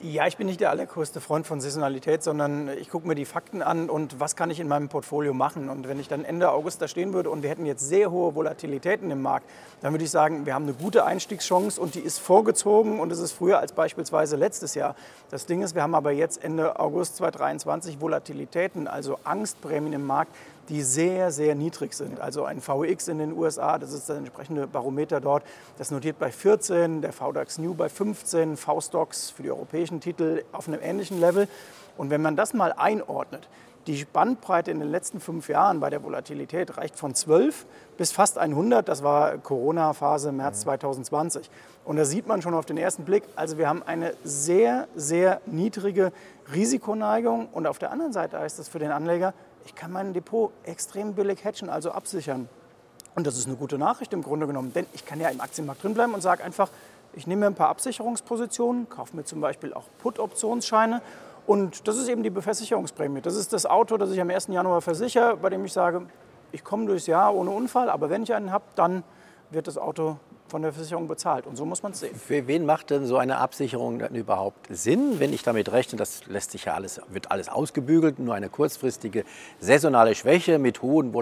Ja, 0.00 0.28
ich 0.28 0.36
bin 0.36 0.46
nicht 0.46 0.60
der 0.60 0.70
allergrößte 0.70 1.20
Freund 1.20 1.44
von 1.44 1.60
Saisonalität, 1.60 2.22
sondern 2.22 2.68
ich 2.68 2.88
gucke 2.88 3.08
mir 3.08 3.16
die 3.16 3.24
Fakten 3.24 3.62
an 3.62 3.90
und 3.90 4.20
was 4.20 4.36
kann 4.36 4.48
ich 4.48 4.60
in 4.60 4.68
meinem 4.68 4.88
Portfolio 4.88 5.34
machen. 5.34 5.68
Und 5.68 5.88
wenn 5.88 5.98
ich 5.98 6.06
dann 6.06 6.24
Ende 6.24 6.52
August 6.52 6.80
da 6.80 6.86
stehen 6.86 7.12
würde 7.14 7.30
und 7.30 7.42
wir 7.42 7.50
hätten 7.50 7.66
jetzt 7.66 7.88
sehr 7.88 8.12
hohe 8.12 8.36
Volatilitäten 8.36 9.10
im 9.10 9.22
Markt, 9.22 9.50
dann 9.80 9.92
würde 9.92 10.04
ich 10.04 10.10
sagen, 10.12 10.46
wir 10.46 10.54
haben 10.54 10.62
eine 10.62 10.74
gute 10.74 11.04
Einstiegschance 11.04 11.80
und 11.80 11.96
die 11.96 12.00
ist 12.00 12.20
vorgezogen 12.20 13.00
und 13.00 13.10
es 13.10 13.18
ist 13.18 13.32
früher 13.32 13.58
als 13.58 13.72
beispielsweise 13.72 14.36
letztes 14.36 14.76
Jahr. 14.76 14.94
Das 15.30 15.46
Ding 15.46 15.62
ist, 15.62 15.74
wir 15.74 15.82
haben 15.82 15.96
aber 15.96 16.12
jetzt 16.12 16.44
Ende 16.44 16.78
August 16.78 17.16
2023 17.16 18.00
Volatilitäten, 18.00 18.86
also 18.86 19.18
Angstprämien 19.24 19.94
im 19.94 20.06
Markt, 20.06 20.30
die 20.68 20.82
sehr, 20.82 21.30
sehr 21.30 21.54
niedrig 21.54 21.94
sind. 21.94 22.20
Also 22.20 22.44
ein 22.44 22.60
VX 22.60 23.08
in 23.08 23.18
den 23.18 23.32
USA, 23.32 23.78
das 23.78 23.92
ist 23.92 24.08
das 24.08 24.18
entsprechende 24.18 24.66
Barometer 24.66 25.20
dort, 25.20 25.42
das 25.78 25.90
notiert 25.90 26.18
bei 26.18 26.30
14, 26.30 27.02
der 27.02 27.12
VDAX 27.12 27.58
New 27.58 27.74
bei 27.74 27.88
15, 27.88 28.56
V-Stocks 28.56 29.30
für 29.30 29.42
die 29.42 29.50
europäischen 29.50 30.00
Titel 30.00 30.44
auf 30.52 30.68
einem 30.68 30.80
ähnlichen 30.82 31.20
Level. 31.20 31.48
Und 31.96 32.10
wenn 32.10 32.22
man 32.22 32.36
das 32.36 32.54
mal 32.54 32.72
einordnet, 32.72 33.48
die 33.88 33.96
Spannbreite 33.96 34.70
in 34.70 34.80
den 34.80 34.90
letzten 34.90 35.18
fünf 35.18 35.48
Jahren 35.48 35.80
bei 35.80 35.88
der 35.88 36.04
Volatilität 36.04 36.76
reicht 36.76 36.96
von 36.96 37.14
12 37.14 37.64
bis 37.96 38.12
fast 38.12 38.36
100. 38.36 38.86
Das 38.86 39.02
war 39.02 39.38
Corona-Phase 39.38 40.30
März 40.30 40.60
2020. 40.60 41.50
Und 41.86 41.96
da 41.96 42.04
sieht 42.04 42.26
man 42.26 42.42
schon 42.42 42.52
auf 42.52 42.66
den 42.66 42.76
ersten 42.76 43.04
Blick, 43.04 43.22
also 43.34 43.56
wir 43.56 43.66
haben 43.66 43.82
eine 43.82 44.12
sehr, 44.24 44.88
sehr 44.94 45.40
niedrige 45.46 46.12
Risikoneigung. 46.52 47.48
Und 47.50 47.66
auf 47.66 47.78
der 47.78 47.90
anderen 47.90 48.12
Seite 48.12 48.38
heißt 48.38 48.58
das 48.58 48.68
für 48.68 48.78
den 48.78 48.90
Anleger, 48.90 49.32
ich 49.68 49.74
kann 49.74 49.92
mein 49.92 50.14
Depot 50.14 50.50
extrem 50.64 51.12
billig 51.12 51.44
hatchen, 51.44 51.68
also 51.68 51.90
absichern. 51.90 52.48
Und 53.14 53.26
das 53.26 53.36
ist 53.36 53.46
eine 53.46 53.56
gute 53.56 53.76
Nachricht 53.76 54.14
im 54.14 54.22
Grunde 54.22 54.46
genommen, 54.46 54.72
denn 54.72 54.86
ich 54.94 55.04
kann 55.04 55.20
ja 55.20 55.28
im 55.28 55.42
Aktienmarkt 55.42 55.84
drinbleiben 55.84 56.14
und 56.14 56.22
sage 56.22 56.42
einfach, 56.42 56.70
ich 57.12 57.26
nehme 57.26 57.40
mir 57.40 57.46
ein 57.48 57.54
paar 57.54 57.68
Absicherungspositionen, 57.68 58.88
kaufe 58.88 59.14
mir 59.14 59.24
zum 59.24 59.42
Beispiel 59.42 59.74
auch 59.74 59.84
Put-Optionsscheine 59.98 61.02
und 61.46 61.86
das 61.86 61.98
ist 61.98 62.08
eben 62.08 62.22
die 62.22 62.30
Befestigungsprämie. 62.30 63.20
Das 63.20 63.36
ist 63.36 63.52
das 63.52 63.66
Auto, 63.66 63.98
das 63.98 64.10
ich 64.10 64.20
am 64.20 64.30
1. 64.30 64.46
Januar 64.46 64.80
versichere, 64.80 65.36
bei 65.36 65.50
dem 65.50 65.66
ich 65.66 65.72
sage, 65.74 66.06
ich 66.50 66.64
komme 66.64 66.86
durchs 66.86 67.06
Jahr 67.06 67.34
ohne 67.34 67.50
Unfall, 67.50 67.90
aber 67.90 68.08
wenn 68.08 68.22
ich 68.22 68.32
einen 68.32 68.50
habe, 68.50 68.64
dann 68.74 69.04
wird 69.50 69.66
das 69.66 69.76
Auto 69.76 70.16
von 70.48 70.62
der 70.62 70.72
Versicherung 70.72 71.08
bezahlt. 71.08 71.46
Und 71.46 71.56
so 71.56 71.64
muss 71.64 71.82
man 71.82 71.92
es 71.92 72.00
sehen. 72.00 72.14
Für 72.14 72.46
wen 72.46 72.64
macht 72.66 72.90
denn 72.90 73.06
so 73.06 73.18
eine 73.18 73.38
Absicherung 73.38 73.98
denn 73.98 74.14
überhaupt 74.14 74.66
Sinn, 74.70 75.18
wenn 75.20 75.32
ich 75.32 75.42
damit 75.42 75.70
rechne, 75.72 75.98
das 75.98 76.26
lässt 76.26 76.52
sich 76.52 76.64
ja 76.64 76.74
alles, 76.74 77.00
wird 77.08 77.30
alles 77.30 77.48
ausgebügelt, 77.48 78.18
nur 78.18 78.34
eine 78.34 78.48
kurzfristige 78.48 79.24
saisonale 79.60 80.14
Schwäche 80.14 80.58
mit 80.58 80.82
hohen 80.82 81.12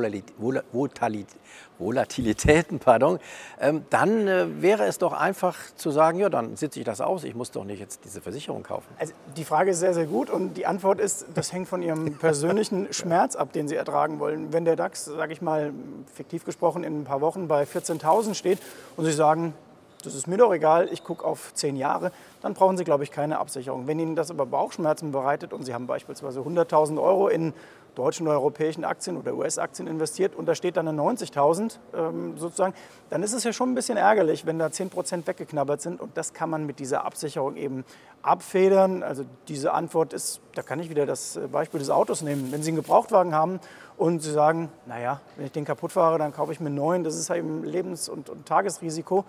Volatilitäten, 1.79 2.79
pardon, 2.85 3.19
ähm, 3.61 3.85
dann 3.91 4.29
äh, 4.29 4.63
wäre 4.63 4.85
es 4.85 4.99
doch 4.99 5.13
einfach 5.13 5.57
zu 5.77 5.91
sagen, 5.91 6.19
ja, 6.19 6.29
dann 6.29 6.57
sitze 6.57 6.79
ich 6.79 6.85
das 6.85 7.01
aus, 7.01 7.25
ich 7.25 7.35
muss 7.35 7.51
doch 7.51 7.65
nicht 7.65 7.81
jetzt 7.81 8.05
diese 8.05 8.21
Versicherung 8.21 8.63
kaufen. 8.63 8.87
Also 8.99 9.13
die 9.37 9.45
Frage 9.45 9.73
ist 9.73 9.81
sehr, 9.81 9.95
sehr 9.95 10.07
gut 10.07 10.31
und 10.31 10.55
die 10.55 10.67
Antwort 10.67 11.01
ist, 11.01 11.27
das 11.35 11.53
hängt 11.53 11.69
von 11.69 11.83
Ihrem 11.83 12.15
persönlichen 12.19 12.93
Schmerz 12.93 13.37
ab, 13.37 13.53
den 13.53 13.69
Sie 13.69 13.75
ertragen 13.75 14.21
wollen. 14.21 14.53
Wenn 14.53 14.65
der 14.65 14.77
DAX, 14.77 15.05
sage 15.07 15.33
ich 15.33 15.43
mal, 15.43 15.73
fiktiv 16.15 16.45
gesprochen, 16.45 16.85
in 16.85 17.01
ein 17.01 17.05
paar 17.05 17.21
Wochen 17.21 17.49
bei 17.49 17.65
14.000 17.65 18.35
steht 18.35 18.59
und 18.97 19.05
Sie 19.05 19.13
sagen, 19.17 19.55
das 20.05 20.15
ist 20.15 20.29
mir 20.29 20.37
doch 20.37 20.53
egal, 20.53 20.89
ich 20.93 21.03
gucke 21.03 21.25
auf 21.25 21.53
zehn 21.55 21.75
Jahre, 21.75 22.13
dann 22.41 22.55
brauchen 22.55 22.77
Sie, 22.77 22.85
glaube 22.85 23.03
ich, 23.03 23.11
keine 23.11 23.39
Absicherung. 23.39 23.87
Wenn 23.89 23.99
Ihnen 23.99 24.15
das 24.15 24.31
aber 24.31 24.47
Bauchschmerzen 24.47 25.11
bereitet 25.11 25.53
und 25.53 25.65
Sie 25.65 25.75
haben 25.75 25.87
beispielsweise 25.89 26.41
100.000 26.41 27.03
Euro 27.03 27.29
in 27.29 27.53
deutschen 27.97 28.27
oder 28.27 28.37
europäischen 28.37 28.85
Aktien 28.85 29.17
oder 29.17 29.35
US-Aktien 29.35 29.89
investiert 29.89 30.37
und 30.37 30.47
da 30.47 30.55
steht 30.55 30.77
dann 30.77 30.87
eine 30.87 31.01
90.000 31.01 31.79
ähm, 31.95 32.39
sozusagen, 32.39 32.75
dann 33.11 33.23
ist 33.23 33.33
es 33.33 33.43
ja 33.43 33.53
schon 33.53 33.73
ein 33.73 33.75
bisschen 33.75 33.97
ärgerlich, 33.97 34.47
wenn 34.47 34.59
da 34.59 34.67
10% 34.67 35.27
weggeknabbert 35.27 35.81
sind 35.81 36.01
und 36.01 36.17
das 36.17 36.33
kann 36.33 36.51
man 36.51 36.67
mit 36.67 36.79
dieser 36.79 37.05
Absicherung 37.05 37.57
eben 37.57 37.85
abfedern. 38.23 39.03
Also 39.03 39.25
diese 39.49 39.73
Antwort 39.73 40.13
ist, 40.13 40.41
da 40.55 40.63
kann 40.63 40.79
ich 40.79 40.91
wieder 40.91 41.07
das 41.07 41.41
Beispiel 41.51 41.81
des 41.81 41.91
Autos 41.91 42.23
nehmen. 42.23 42.53
Wenn 42.53 42.63
Sie 42.63 42.71
einen 42.71 42.77
Gebrauchtwagen 42.77 43.35
haben 43.35 43.61
und 43.97 44.23
Sie 44.23 44.33
sagen, 44.33 44.69
naja, 44.87 45.21
wenn 45.37 45.47
ich 45.47 45.53
den 45.53 45.65
kaputt 45.65 45.93
fahre, 45.93 46.19
dann 46.19 46.33
kaufe 46.33 46.53
ich 46.53 46.61
mir 46.61 46.67
einen 46.67 46.77
neuen, 46.77 47.05
das 47.05 47.17
ist 47.17 47.31
eben 47.31 47.65
Lebens- 47.65 48.09
und, 48.09 48.29
und 48.29 48.47
Tagesrisiko, 48.47 49.25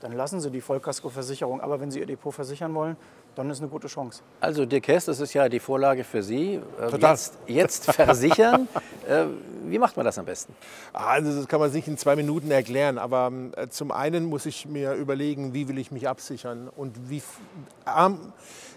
dann 0.00 0.12
lassen 0.12 0.40
Sie 0.40 0.50
die 0.50 0.60
Vollkaskoversicherung. 0.60 1.60
Aber 1.60 1.80
wenn 1.80 1.90
Sie 1.90 2.00
Ihr 2.00 2.06
Depot 2.06 2.34
versichern 2.34 2.74
wollen, 2.74 2.96
dann 3.36 3.50
ist 3.50 3.60
eine 3.60 3.68
gute 3.68 3.86
Chance. 3.86 4.22
Also 4.40 4.64
Dirk 4.64 4.88
Hess, 4.88 5.04
das 5.04 5.20
ist 5.20 5.34
ja 5.34 5.48
die 5.48 5.60
Vorlage 5.60 6.04
für 6.04 6.22
Sie. 6.22 6.54
Äh, 6.80 6.98
jetzt, 6.98 7.34
jetzt 7.46 7.84
versichern. 7.92 8.66
Äh, 9.06 9.26
wie 9.66 9.78
macht 9.78 9.96
man 9.96 10.06
das 10.06 10.18
am 10.18 10.24
besten? 10.24 10.54
Also 10.92 11.36
das 11.36 11.46
kann 11.46 11.60
man 11.60 11.70
sich 11.70 11.86
in 11.86 11.98
zwei 11.98 12.16
Minuten 12.16 12.50
erklären. 12.50 12.96
Aber 12.98 13.30
äh, 13.56 13.68
zum 13.68 13.92
einen 13.92 14.24
muss 14.24 14.46
ich 14.46 14.66
mir 14.66 14.94
überlegen, 14.94 15.52
wie 15.52 15.68
will 15.68 15.78
ich 15.78 15.92
mich 15.92 16.08
absichern 16.08 16.68
und 16.74 17.10
wie, 17.10 17.22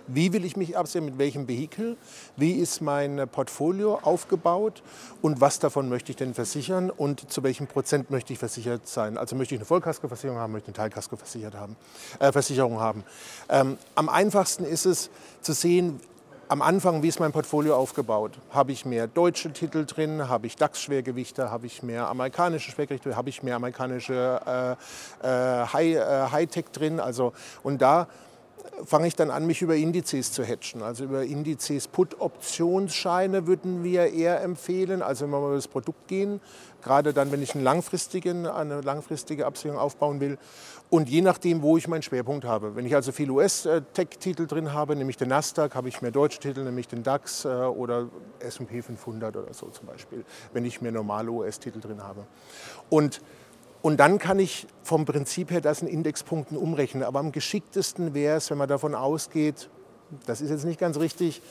wie 0.07 0.33
will 0.33 0.43
ich 0.43 0.57
mich 0.57 0.77
absichern, 0.77 1.05
mit 1.05 1.17
welchem 1.17 1.47
Vehikel, 1.47 1.95
wie 2.35 2.51
ist 2.51 2.81
mein 2.81 3.29
Portfolio 3.31 3.99
aufgebaut 4.01 4.83
und 5.21 5.39
was 5.39 5.59
davon 5.59 5.87
möchte 5.87 6.11
ich 6.11 6.17
denn 6.17 6.33
versichern 6.33 6.89
und 6.89 7.31
zu 7.31 7.43
welchem 7.43 7.67
Prozent 7.67 8.11
möchte 8.11 8.33
ich 8.33 8.39
versichert 8.39 8.87
sein. 8.87 9.17
Also 9.17 9.35
möchte 9.35 9.55
ich 9.55 9.59
eine 9.59 9.65
Vollkaskoversicherung 9.65 10.37
haben, 10.37 10.51
möchte 10.51 10.71
ich 10.71 10.77
eine 10.77 10.89
Teilkaskoversicherung 10.89 11.59
haben. 11.59 11.75
Äh, 12.19 12.31
Versicherung 12.31 12.79
haben. 12.79 13.03
Ähm, 13.49 13.77
am 13.95 14.09
einfachsten 14.09 14.49
ist 14.58 14.86
es 14.86 15.10
zu 15.41 15.53
sehen, 15.53 16.00
am 16.50 16.63
Anfang, 16.63 17.03
wie 17.03 17.08
ist 17.08 17.20
mein 17.20 17.32
Portfolio 17.32 17.75
aufgebaut? 17.75 18.39
Habe 18.50 18.72
ich 18.72 18.84
mehr 18.84 19.06
deutsche 19.06 19.53
Titel 19.53 19.86
drin? 19.86 20.29
Habe 20.29 20.48
ich 20.48 20.56
DAX-Schwergewichte? 20.56 21.51
Habe 21.51 21.68
ich 21.68 21.84
mehr 21.84 22.08
amerikanische 22.08 22.72
Schwergewichte? 22.72 23.15
Habe 23.15 23.29
ich 23.29 23.44
mehr 23.44 23.56
amerikanische 23.56 24.77
äh, 25.24 25.27
äh, 25.27 25.94
äh 25.94 26.32
High-Tech 26.32 26.65
drin? 26.74 27.00
Also, 27.00 27.34
und 27.62 27.84
da 27.84 28.08
fange 28.85 29.07
ich 29.07 29.15
dann 29.15 29.31
an, 29.31 29.45
mich 29.45 29.61
über 29.61 29.75
Indizes 29.75 30.31
zu 30.31 30.43
hatchen. 30.43 30.81
Also 30.81 31.05
über 31.05 31.23
Indizes 31.23 31.88
Put-Optionsscheine 31.88 33.47
würden 33.47 33.83
wir 33.83 34.11
eher 34.13 34.41
empfehlen, 34.41 35.01
also 35.01 35.25
wenn 35.25 35.31
wir 35.31 35.39
mal 35.39 35.47
über 35.47 35.55
das 35.55 35.67
Produkt 35.67 36.07
gehen, 36.07 36.41
gerade 36.81 37.13
dann, 37.13 37.31
wenn 37.31 37.41
ich 37.41 37.55
einen 37.55 37.63
langfristigen, 37.63 38.47
eine 38.47 38.81
langfristige 38.81 39.45
Absicherung 39.45 39.79
aufbauen 39.79 40.19
will. 40.19 40.38
Und 40.89 41.07
je 41.07 41.21
nachdem, 41.21 41.61
wo 41.61 41.77
ich 41.77 41.88
meinen 41.88 42.01
Schwerpunkt 42.01 42.45
habe. 42.45 42.75
Wenn 42.75 42.85
ich 42.85 42.95
also 42.95 43.11
viel 43.11 43.29
US-Tech-Titel 43.29 44.47
drin 44.47 44.73
habe, 44.73 44.95
nämlich 44.95 45.17
den 45.17 45.29
Nasdaq, 45.29 45.75
habe 45.75 45.88
ich 45.88 46.01
mehr 46.01 46.11
deutsche 46.11 46.39
Titel, 46.39 46.63
nämlich 46.63 46.88
den 46.88 47.03
DAX 47.03 47.45
äh, 47.45 47.49
oder 47.49 48.09
S&P 48.39 48.81
500 48.81 49.35
oder 49.35 49.53
so 49.53 49.67
zum 49.67 49.85
Beispiel, 49.85 50.25
wenn 50.51 50.65
ich 50.65 50.81
mehr 50.81 50.91
normale 50.91 51.29
US-Titel 51.29 51.79
drin 51.79 52.01
habe. 52.01 52.25
Und 52.89 53.21
und 53.81 53.98
dann 53.98 54.19
kann 54.19 54.39
ich 54.39 54.67
vom 54.83 55.05
Prinzip 55.05 55.51
her 55.51 55.62
das 55.62 55.81
in 55.81 55.88
Indexpunkten 55.88 56.57
umrechnen. 56.57 57.03
Aber 57.03 57.19
am 57.19 57.31
geschicktesten 57.31 58.13
wäre 58.13 58.38
es, 58.38 58.50
wenn 58.50 58.57
man 58.57 58.67
davon 58.67 58.93
ausgeht, 58.95 59.69
das 60.25 60.41
ist 60.41 60.50
jetzt 60.50 60.65
nicht 60.65 60.79
ganz 60.79 60.98
richtig, 60.98 61.41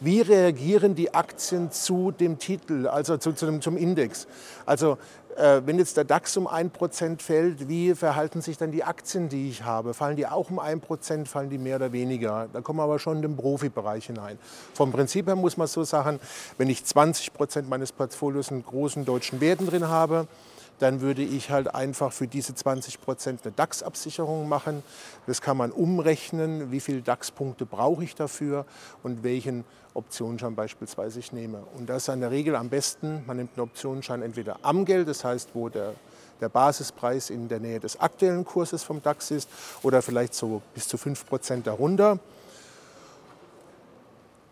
wie 0.00 0.20
reagieren 0.20 0.94
die 0.94 1.14
Aktien 1.14 1.72
zu 1.72 2.12
dem 2.12 2.38
Titel, 2.38 2.86
also 2.86 3.16
zu, 3.16 3.32
zu 3.32 3.46
dem, 3.46 3.60
zum 3.60 3.76
Index. 3.76 4.26
Also 4.66 4.98
äh, 5.36 5.62
wenn 5.64 5.78
jetzt 5.78 5.96
der 5.96 6.04
DAX 6.04 6.36
um 6.36 6.46
1% 6.46 7.20
fällt, 7.20 7.68
wie 7.68 7.94
verhalten 7.94 8.40
sich 8.40 8.56
dann 8.56 8.70
die 8.70 8.84
Aktien, 8.84 9.28
die 9.28 9.48
ich 9.50 9.64
habe? 9.64 9.94
Fallen 9.94 10.16
die 10.16 10.26
auch 10.26 10.50
um 10.50 10.60
1%, 10.60 11.26
fallen 11.26 11.50
die 11.50 11.58
mehr 11.58 11.76
oder 11.76 11.92
weniger? 11.92 12.48
Da 12.52 12.60
kommen 12.60 12.78
wir 12.78 12.84
aber 12.84 12.98
schon 12.98 13.16
in 13.16 13.22
den 13.22 13.36
Profibereich 13.36 14.06
hinein. 14.06 14.38
Vom 14.74 14.92
Prinzip 14.92 15.26
her 15.26 15.36
muss 15.36 15.56
man 15.56 15.66
so 15.66 15.82
sagen, 15.84 16.20
wenn 16.56 16.68
ich 16.68 16.80
20% 16.80 17.64
meines 17.68 17.92
Portfolios 17.92 18.50
in 18.50 18.64
großen 18.64 19.04
deutschen 19.04 19.40
Werten 19.40 19.66
drin 19.66 19.88
habe, 19.88 20.28
dann 20.78 21.00
würde 21.00 21.22
ich 21.22 21.50
halt 21.50 21.74
einfach 21.74 22.12
für 22.12 22.26
diese 22.26 22.54
20 22.54 23.00
Prozent 23.00 23.40
eine 23.44 23.52
DAX-Absicherung 23.52 24.48
machen. 24.48 24.82
Das 25.26 25.40
kann 25.40 25.56
man 25.56 25.70
umrechnen, 25.70 26.70
wie 26.70 26.80
viele 26.80 27.02
DAX-Punkte 27.02 27.66
brauche 27.66 28.04
ich 28.04 28.14
dafür 28.14 28.66
und 29.02 29.22
welchen 29.22 29.64
Optionsschein 29.94 30.54
beispielsweise 30.54 31.20
ich 31.20 31.32
nehme. 31.32 31.62
Und 31.76 31.88
das 31.88 32.08
ist 32.08 32.14
in 32.14 32.20
der 32.20 32.30
Regel 32.30 32.56
am 32.56 32.68
besten, 32.68 33.22
man 33.26 33.36
nimmt 33.36 33.50
einen 33.56 33.64
Optionsschein 33.64 34.22
entweder 34.22 34.58
am 34.62 34.84
Geld, 34.84 35.08
das 35.08 35.24
heißt, 35.24 35.50
wo 35.54 35.68
der 35.68 35.94
der 36.40 36.48
Basispreis 36.48 37.30
in 37.30 37.48
der 37.48 37.60
Nähe 37.60 37.80
des 37.80 37.98
aktuellen 38.00 38.44
Kurses 38.44 38.82
vom 38.82 39.02
DAX 39.02 39.30
ist 39.30 39.48
oder 39.82 40.02
vielleicht 40.02 40.34
so 40.34 40.62
bis 40.74 40.88
zu 40.88 40.98
5 40.98 41.26
Prozent 41.26 41.66
darunter. 41.66 42.18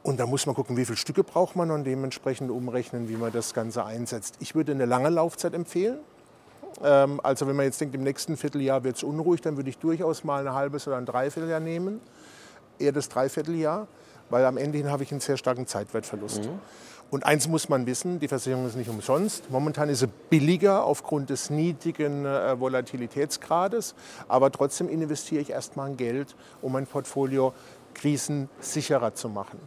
Und 0.02 0.18
da 0.18 0.26
muss 0.26 0.46
man 0.46 0.54
gucken, 0.54 0.76
wie 0.76 0.84
viele 0.84 0.96
Stücke 0.96 1.22
braucht 1.22 1.54
man 1.54 1.70
und 1.70 1.84
dementsprechend 1.84 2.50
umrechnen, 2.50 3.08
wie 3.08 3.16
man 3.16 3.32
das 3.32 3.54
Ganze 3.54 3.84
einsetzt. 3.84 4.36
Ich 4.40 4.54
würde 4.54 4.72
eine 4.72 4.84
lange 4.84 5.10
Laufzeit 5.10 5.54
empfehlen. 5.54 5.98
Ähm, 6.82 7.20
also 7.22 7.46
wenn 7.46 7.54
man 7.54 7.66
jetzt 7.66 7.80
denkt, 7.80 7.94
im 7.94 8.02
nächsten 8.02 8.36
Vierteljahr 8.36 8.82
wird 8.82 8.96
es 8.96 9.04
unruhig, 9.04 9.40
dann 9.40 9.56
würde 9.56 9.70
ich 9.70 9.78
durchaus 9.78 10.24
mal 10.24 10.46
ein 10.46 10.54
halbes 10.54 10.88
oder 10.88 10.96
ein 10.96 11.06
Dreivierteljahr 11.06 11.60
nehmen. 11.60 12.00
Eher 12.78 12.92
das 12.92 13.08
Dreivierteljahr, 13.08 13.86
weil 14.28 14.44
am 14.44 14.56
Ende 14.56 14.78
hin 14.78 14.90
habe 14.90 15.04
ich 15.04 15.12
einen 15.12 15.20
sehr 15.20 15.36
starken 15.36 15.68
Zeitwertverlust. 15.68 16.44
Mhm. 16.44 16.58
Und 17.12 17.26
eins 17.26 17.46
muss 17.46 17.68
man 17.68 17.84
wissen, 17.86 18.18
die 18.20 18.26
Versicherung 18.26 18.66
ist 18.66 18.74
nicht 18.74 18.88
umsonst. 18.88 19.50
Momentan 19.50 19.90
ist 19.90 19.98
sie 19.98 20.08
billiger 20.30 20.84
aufgrund 20.84 21.28
des 21.28 21.50
niedrigen 21.50 22.24
äh, 22.24 22.58
Volatilitätsgrades, 22.58 23.94
aber 24.28 24.50
trotzdem 24.50 24.88
investiere 24.88 25.42
ich 25.42 25.50
erstmal 25.50 25.90
ein 25.90 25.98
Geld, 25.98 26.34
um 26.62 26.72
mein 26.72 26.86
Portfolio 26.86 27.52
krisensicherer 27.92 29.14
zu 29.14 29.28
machen. 29.28 29.60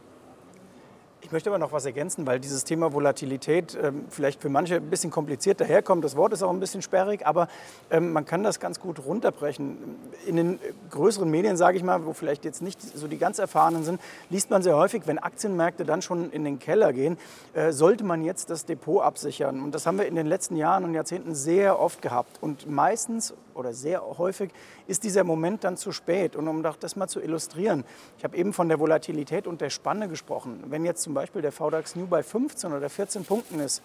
Ich 1.25 1.31
möchte 1.31 1.49
aber 1.49 1.57
noch 1.57 1.71
was 1.71 1.87
ergänzen, 1.87 2.27
weil 2.27 2.39
dieses 2.39 2.65
Thema 2.65 2.93
Volatilität 2.93 3.75
ähm, 3.81 4.05
vielleicht 4.09 4.43
für 4.43 4.49
manche 4.49 4.75
ein 4.75 4.91
bisschen 4.91 5.09
kompliziert 5.09 5.59
daherkommt. 5.59 6.05
Das 6.05 6.15
Wort 6.15 6.33
ist 6.33 6.43
auch 6.43 6.51
ein 6.51 6.59
bisschen 6.59 6.83
sperrig, 6.83 7.25
aber 7.25 7.47
ähm, 7.89 8.13
man 8.13 8.25
kann 8.25 8.43
das 8.43 8.59
ganz 8.59 8.79
gut 8.79 9.03
runterbrechen. 9.03 9.95
In 10.27 10.35
den 10.35 10.59
größeren 10.91 11.27
Medien, 11.27 11.57
sage 11.57 11.77
ich 11.77 11.83
mal, 11.83 12.05
wo 12.05 12.13
vielleicht 12.13 12.45
jetzt 12.45 12.61
nicht 12.61 12.79
so 12.79 13.07
die 13.07 13.17
ganz 13.17 13.39
Erfahrenen 13.39 13.83
sind, 13.83 13.99
liest 14.29 14.51
man 14.51 14.61
sehr 14.61 14.77
häufig, 14.77 15.07
wenn 15.07 15.17
Aktienmärkte 15.17 15.83
dann 15.83 16.03
schon 16.03 16.29
in 16.29 16.43
den 16.43 16.59
Keller 16.59 16.93
gehen, 16.93 17.17
äh, 17.55 17.71
sollte 17.71 18.03
man 18.03 18.23
jetzt 18.23 18.51
das 18.51 18.65
Depot 18.65 19.01
absichern. 19.01 19.63
Und 19.63 19.73
das 19.73 19.87
haben 19.87 19.97
wir 19.97 20.05
in 20.05 20.13
den 20.13 20.27
letzten 20.27 20.55
Jahren 20.55 20.83
und 20.83 20.93
Jahrzehnten 20.93 21.33
sehr 21.33 21.79
oft 21.79 22.03
gehabt. 22.03 22.37
Und 22.39 22.69
meistens 22.69 23.33
oder 23.55 23.73
sehr 23.73 24.01
häufig 24.17 24.51
ist 24.87 25.03
dieser 25.03 25.23
Moment 25.23 25.63
dann 25.63 25.77
zu 25.77 25.91
spät. 25.91 26.35
Und 26.35 26.47
um 26.47 26.63
das 26.63 26.95
mal 26.95 27.07
zu 27.07 27.21
illustrieren, 27.21 27.83
ich 28.17 28.23
habe 28.23 28.37
eben 28.37 28.53
von 28.53 28.69
der 28.69 28.79
Volatilität 28.79 29.47
und 29.47 29.61
der 29.61 29.69
Spanne 29.69 30.07
gesprochen. 30.07 30.63
Wenn 30.67 30.85
jetzt 30.85 31.01
zum 31.01 31.13
Beispiel 31.13 31.41
der 31.41 31.51
VDAX 31.51 31.95
New 31.95 32.07
bei 32.07 32.23
15 32.23 32.73
oder 32.73 32.89
14 32.89 33.25
Punkten 33.25 33.59
ist 33.59 33.81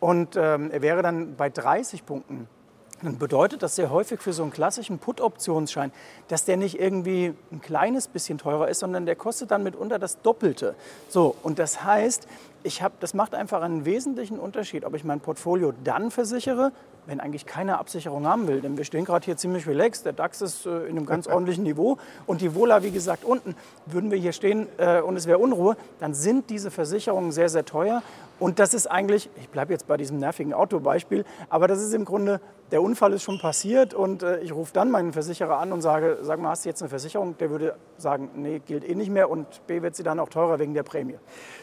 und 0.00 0.36
ähm, 0.36 0.70
er 0.70 0.82
wäre 0.82 1.02
dann 1.02 1.36
bei 1.36 1.50
30 1.50 2.06
Punkten, 2.06 2.48
dann 3.02 3.18
bedeutet 3.18 3.62
das 3.62 3.76
sehr 3.76 3.90
häufig 3.90 4.20
für 4.20 4.32
so 4.32 4.42
einen 4.42 4.52
klassischen 4.52 4.98
Put-Optionsschein, 4.98 5.90
dass 6.28 6.44
der 6.44 6.56
nicht 6.56 6.78
irgendwie 6.78 7.34
ein 7.50 7.60
kleines 7.60 8.08
bisschen 8.08 8.36
teurer 8.36 8.68
ist, 8.68 8.80
sondern 8.80 9.06
der 9.06 9.16
kostet 9.16 9.50
dann 9.50 9.62
mitunter 9.62 9.98
das 9.98 10.20
Doppelte. 10.20 10.74
So, 11.08 11.34
und 11.42 11.58
das 11.58 11.82
heißt, 11.82 12.28
ich 12.62 12.82
hab, 12.82 13.00
das 13.00 13.14
macht 13.14 13.34
einfach 13.34 13.62
einen 13.62 13.84
wesentlichen 13.84 14.38
Unterschied, 14.38 14.84
ob 14.84 14.94
ich 14.94 15.04
mein 15.04 15.20
Portfolio 15.20 15.72
dann 15.84 16.10
versichere, 16.10 16.72
wenn 17.06 17.20
eigentlich 17.20 17.46
keiner 17.46 17.78
Absicherung 17.78 18.26
haben 18.26 18.48
will. 18.48 18.60
Denn 18.60 18.76
wir 18.76 18.84
stehen 18.84 19.04
gerade 19.04 19.24
hier 19.24 19.36
ziemlich 19.36 19.66
relaxed. 19.66 20.04
Der 20.04 20.12
DAX 20.12 20.42
ist 20.42 20.66
äh, 20.66 20.84
in 20.84 20.96
einem 20.96 21.06
ganz 21.06 21.26
ordentlichen 21.28 21.64
Niveau 21.64 21.98
und 22.26 22.40
die 22.40 22.54
Vola, 22.54 22.82
wie 22.82 22.90
gesagt, 22.90 23.24
unten. 23.24 23.54
Würden 23.86 24.10
wir 24.10 24.18
hier 24.18 24.32
stehen 24.32 24.68
äh, 24.78 25.00
und 25.00 25.16
es 25.16 25.26
wäre 25.26 25.38
Unruhe, 25.38 25.76
dann 25.98 26.14
sind 26.14 26.50
diese 26.50 26.70
Versicherungen 26.70 27.32
sehr, 27.32 27.48
sehr 27.48 27.64
teuer. 27.64 28.02
Und 28.38 28.58
das 28.58 28.74
ist 28.74 28.86
eigentlich, 28.86 29.28
ich 29.36 29.48
bleibe 29.48 29.72
jetzt 29.72 29.86
bei 29.86 29.96
diesem 29.96 30.18
nervigen 30.18 30.54
Autobeispiel, 30.54 31.24
aber 31.48 31.68
das 31.68 31.82
ist 31.82 31.92
im 31.92 32.04
Grunde, 32.04 32.40
der 32.70 32.82
Unfall 32.82 33.12
ist 33.12 33.22
schon 33.22 33.38
passiert 33.38 33.94
und 33.94 34.22
äh, 34.22 34.40
ich 34.40 34.52
rufe 34.52 34.72
dann 34.72 34.90
meinen 34.90 35.12
Versicherer 35.12 35.58
an 35.58 35.72
und 35.72 35.82
sage, 35.82 36.18
sag 36.22 36.40
mal, 36.40 36.50
hast 36.50 36.64
du 36.64 36.68
jetzt 36.68 36.82
eine 36.82 36.88
Versicherung? 36.88 37.36
Der 37.38 37.50
würde 37.50 37.74
sagen, 37.98 38.30
nee, 38.34 38.60
gilt 38.64 38.88
eh 38.88 38.94
nicht 38.94 39.10
mehr 39.10 39.30
und 39.30 39.66
B 39.66 39.82
wird 39.82 39.96
sie 39.96 40.02
dann 40.02 40.20
auch 40.20 40.28
teurer 40.28 40.58
wegen 40.58 40.74
der 40.74 40.82
Prämie. 40.82 41.16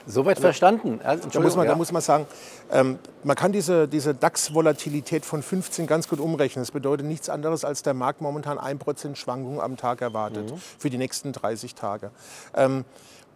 Soweit 0.05 0.39
verstanden. 0.39 0.99
Also, 1.03 1.29
da, 1.29 1.39
muss 1.39 1.55
man, 1.55 1.65
ja. 1.65 1.71
da 1.71 1.77
muss 1.77 1.91
man 1.91 2.01
sagen, 2.01 2.25
ähm, 2.71 2.99
man 3.23 3.35
kann 3.35 3.51
diese, 3.51 3.87
diese 3.87 4.13
DAX-Volatilität 4.13 5.25
von 5.25 5.41
15 5.41 5.87
ganz 5.87 6.07
gut 6.07 6.19
umrechnen. 6.19 6.61
Das 6.61 6.71
bedeutet 6.71 7.05
nichts 7.05 7.29
anderes, 7.29 7.63
als 7.65 7.83
der 7.83 7.93
Markt 7.93 8.21
momentan 8.21 8.57
1% 8.57 9.15
Schwankung 9.15 9.61
am 9.61 9.77
Tag 9.77 10.01
erwartet 10.01 10.51
mhm. 10.51 10.57
für 10.57 10.89
die 10.89 10.97
nächsten 10.97 11.31
30 11.31 11.75
Tage. 11.75 12.11
Ähm, 12.55 12.85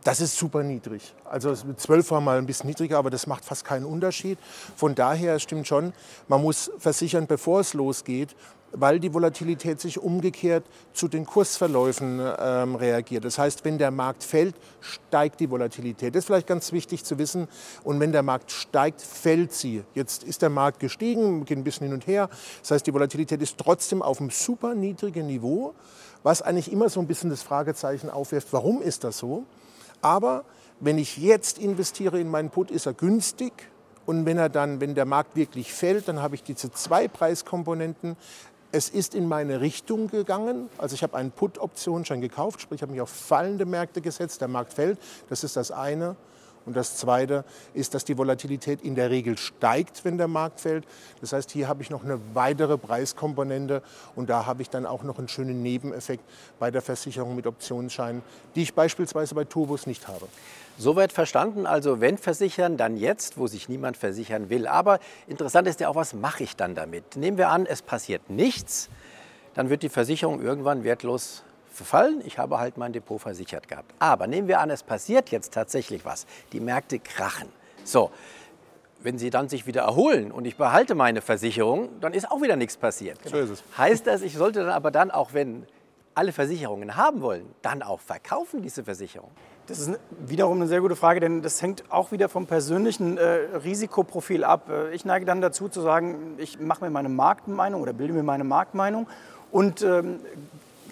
das 0.04 0.20
ist 0.20 0.38
super 0.38 0.64
niedrig. 0.64 1.14
Also 1.26 1.54
12 1.54 2.12
war 2.12 2.22
mal 2.22 2.38
ein 2.38 2.46
bisschen 2.46 2.68
niedriger, 2.68 2.98
aber 2.98 3.10
das 3.10 3.28
macht 3.28 3.46
fast 3.46 3.66
keinen 3.66 3.86
Unterschied. 3.86 4.40
Von 4.76 4.96
daher 4.96 5.40
stimmt 5.40 5.68
schon, 5.68 5.94
man 6.28 6.42
muss 6.42 6.72
versichern, 6.80 7.28
bevor 7.28 7.60
es 7.60 7.74
losgeht, 7.74 8.36
weil 8.74 9.00
die 9.00 9.14
Volatilität 9.14 9.80
sich 9.80 10.00
umgekehrt 10.00 10.64
zu 10.94 11.08
den 11.08 11.26
Kursverläufen 11.26 12.22
ähm, 12.40 12.76
reagiert. 12.76 13.26
Das 13.26 13.38
heißt, 13.38 13.66
wenn 13.66 13.78
der 13.78 13.92
Markt 13.92 14.24
fällt, 14.24 14.56
steigt 14.80 15.40
die 15.40 15.50
Volatilität. 15.50 16.16
Das 16.16 16.20
ist 16.20 16.26
vielleicht 16.28 16.48
ganz 16.48 16.72
wichtig 16.72 17.04
zu 17.04 17.18
wissen. 17.18 17.48
Und 17.84 18.00
wenn 18.00 18.12
der 18.12 18.24
Markt 18.24 18.52
steigt, 18.52 19.02
fällt 19.02 19.54
sie. 19.54 19.84
Jetzt 19.94 20.24
ist 20.24 20.42
der 20.42 20.50
Markt 20.50 20.80
gestiegen, 20.80 21.46
geht 21.46 21.58
ein 21.58 21.64
bisschen 21.64 21.88
hin 21.88 21.94
und 21.94 22.08
her. 22.08 22.30
Das 22.62 22.72
heißt, 22.72 22.88
die 22.88 22.94
Volatilität 22.94 23.42
ist 23.42 23.58
trotzdem 23.58 24.02
auf 24.02 24.20
einem 24.20 24.30
super 24.30 24.74
niedrigen 24.74 25.28
Niveau, 25.28 25.74
was 26.24 26.42
eigentlich 26.42 26.72
immer 26.72 26.90
so 26.90 27.00
ein 27.00 27.08
bisschen 27.08 27.30
das 27.30 27.42
Fragezeichen 27.42 28.10
aufwirft, 28.10 28.48
warum 28.52 28.82
ist 28.82 29.04
das 29.04 29.18
so? 29.18 29.46
Aber 30.02 30.44
wenn 30.80 30.98
ich 30.98 31.18
jetzt 31.18 31.60
investiere 31.60 32.20
in 32.20 32.30
meinen 32.30 32.50
Put, 32.50 32.72
ist 32.72 32.86
er 32.86 32.94
günstig, 32.94 33.54
Und 34.06 34.26
wenn 34.26 34.38
er 34.38 34.50
dann, 34.50 34.82
wenn 34.82 34.96
der 34.96 35.06
Markt 35.06 35.36
wirklich 35.36 35.74
fällt, 35.74 36.08
dann 36.08 36.22
habe 36.22 36.36
ich 36.36 36.44
diese 36.44 36.72
zwei 36.72 37.08
Preiskomponenten. 37.08 38.18
Es 38.72 38.90
ist 38.90 39.16
in 39.16 39.28
meine 39.28 39.62
Richtung 39.62 40.08
gegangen. 40.08 40.70
Also 40.78 40.96
ich 40.96 41.04
habe 41.04 41.16
einen 41.18 41.32
Put-Optionsschein 41.32 42.22
gekauft, 42.22 42.62
sprich 42.62 42.80
ich 42.80 42.82
habe 42.82 42.92
mich 42.92 43.02
auf 43.02 43.10
fallende 43.10 43.66
Märkte 43.66 44.02
gesetzt. 44.02 44.42
Der 44.42 44.48
Markt 44.48 44.74
fällt. 44.74 44.98
Das 45.30 45.44
ist 45.44 45.56
das 45.56 45.72
eine. 45.72 46.16
Und 46.66 46.76
das 46.76 46.98
Zweite 46.98 47.44
ist, 47.74 47.94
dass 47.94 48.06
die 48.06 48.18
Volatilität 48.18 48.82
in 48.82 48.96
der 48.96 49.10
Regel 49.10 49.38
steigt, 49.38 50.06
wenn 50.06 50.18
der 50.18 50.28
Markt 50.28 50.60
fällt. 50.60 50.86
Das 51.20 51.34
heißt, 51.34 51.52
hier 51.52 51.68
habe 51.68 51.82
ich 51.82 51.90
noch 51.90 52.04
eine 52.04 52.20
weitere 52.34 52.78
Preiskomponente 52.78 53.82
und 54.16 54.30
da 54.30 54.46
habe 54.46 54.62
ich 54.62 54.70
dann 54.70 54.86
auch 54.86 55.04
noch 55.04 55.18
einen 55.18 55.28
schönen 55.28 55.64
Nebeneffekt 55.64 56.24
bei 56.60 56.70
der 56.70 56.82
Versicherung 56.82 57.36
mit 57.36 57.48
Optionsscheinen, 57.48 58.22
die 58.56 58.62
ich 58.62 58.74
beispielsweise 58.74 59.34
bei 59.34 59.44
Turbos 59.44 59.88
nicht 59.88 60.08
habe. 60.08 60.28
Soweit 60.78 61.12
verstanden. 61.12 61.66
Also 61.66 62.02
wenn 62.02 62.18
versichern, 62.18 62.78
dann 62.78 62.98
jetzt, 62.98 63.38
wo 63.38 63.48
sich 63.48 63.70
niemand 63.70 63.98
versichern 63.98 64.50
will. 64.50 64.68
Aber 64.68 65.00
interessant 65.28 65.68
ist 65.68 65.80
ja 65.80 65.90
auch, 65.90 65.96
was 65.96 66.14
mache 66.14 66.44
ich 66.44 66.56
dann 66.56 66.76
damit? 66.76 67.16
Nehmen 67.16 67.38
wir 67.38 67.50
an, 67.50 67.66
es 67.66 67.82
passiert 67.82 68.30
nichts, 68.30 68.90
dann 69.54 69.70
wird 69.70 69.84
die 69.84 69.90
Versicherung 69.90 70.42
irgendwann 70.42 70.84
wertlos 70.84 71.44
verfallen. 71.72 72.22
Ich 72.26 72.38
habe 72.38 72.60
halt 72.60 72.78
mein 72.78 72.94
Depot 72.94 73.20
versichert 73.20 73.68
gehabt. 73.68 73.94
Aber 74.00 74.28
nehmen 74.28 74.48
wir 74.48 74.60
an, 74.60 74.70
es 74.70 74.84
passiert 74.84 75.30
jetzt 75.30 75.54
tatsächlich 75.54 76.06
was. 76.06 76.26
Die 76.54 76.60
Märkte 76.60 77.00
krachen. 77.00 77.50
So, 77.84 78.12
wenn 79.04 79.18
sie 79.18 79.30
dann 79.30 79.50
sich 79.50 79.66
wieder 79.66 79.82
erholen 79.82 80.32
und 80.32 80.46
ich 80.46 80.58
behalte 80.58 80.96
meine 80.96 81.22
Versicherung, 81.22 81.90
dann 82.02 82.14
ist 82.14 82.30
auch 82.30 82.42
wieder 82.42 82.56
nichts 82.56 82.78
passiert. 82.78 83.18
So 83.24 83.38
ist 83.38 83.50
es. 83.50 83.64
Heißt 83.78 84.06
das, 84.06 84.22
ich 84.22 84.36
sollte 84.36 84.60
dann 84.60 84.70
aber 84.70 84.92
dann 84.92 85.12
auch, 85.12 85.34
wenn 85.34 85.66
alle 86.14 86.32
Versicherungen 86.32 86.96
haben 86.96 87.22
wollen, 87.22 87.46
dann 87.62 87.82
auch 87.82 88.00
verkaufen 88.00 88.62
diese 88.62 88.84
Versicherung? 88.84 89.32
Das 89.68 89.80
ist 89.80 90.00
wiederum 90.20 90.58
eine 90.58 90.68
sehr 90.68 90.82
gute 90.82 90.96
Frage, 90.96 91.20
denn 91.20 91.42
das 91.42 91.62
hängt 91.62 91.90
auch 91.90 92.12
wieder 92.12 92.28
vom 92.28 92.48
persönlichen 92.48 93.18
äh, 93.18 93.24
Risikoprofil 93.64 94.44
ab. 94.44 94.70
Äh, 94.70 94.94
ich 94.94 95.06
neige 95.06 95.26
dann 95.26 95.40
dazu 95.40 95.70
zu 95.70 95.82
sagen, 95.82 96.36
ich 96.38 96.60
mache 96.60 96.84
mir 96.84 96.90
meine 96.90 97.10
Marktmeinung 97.10 97.82
oder 97.82 97.94
bilde 97.94 98.14
mir 98.14 98.24
meine 98.24 98.44
Marktmeinung 98.44 99.08
und 99.52 99.82
ähm, 99.82 100.20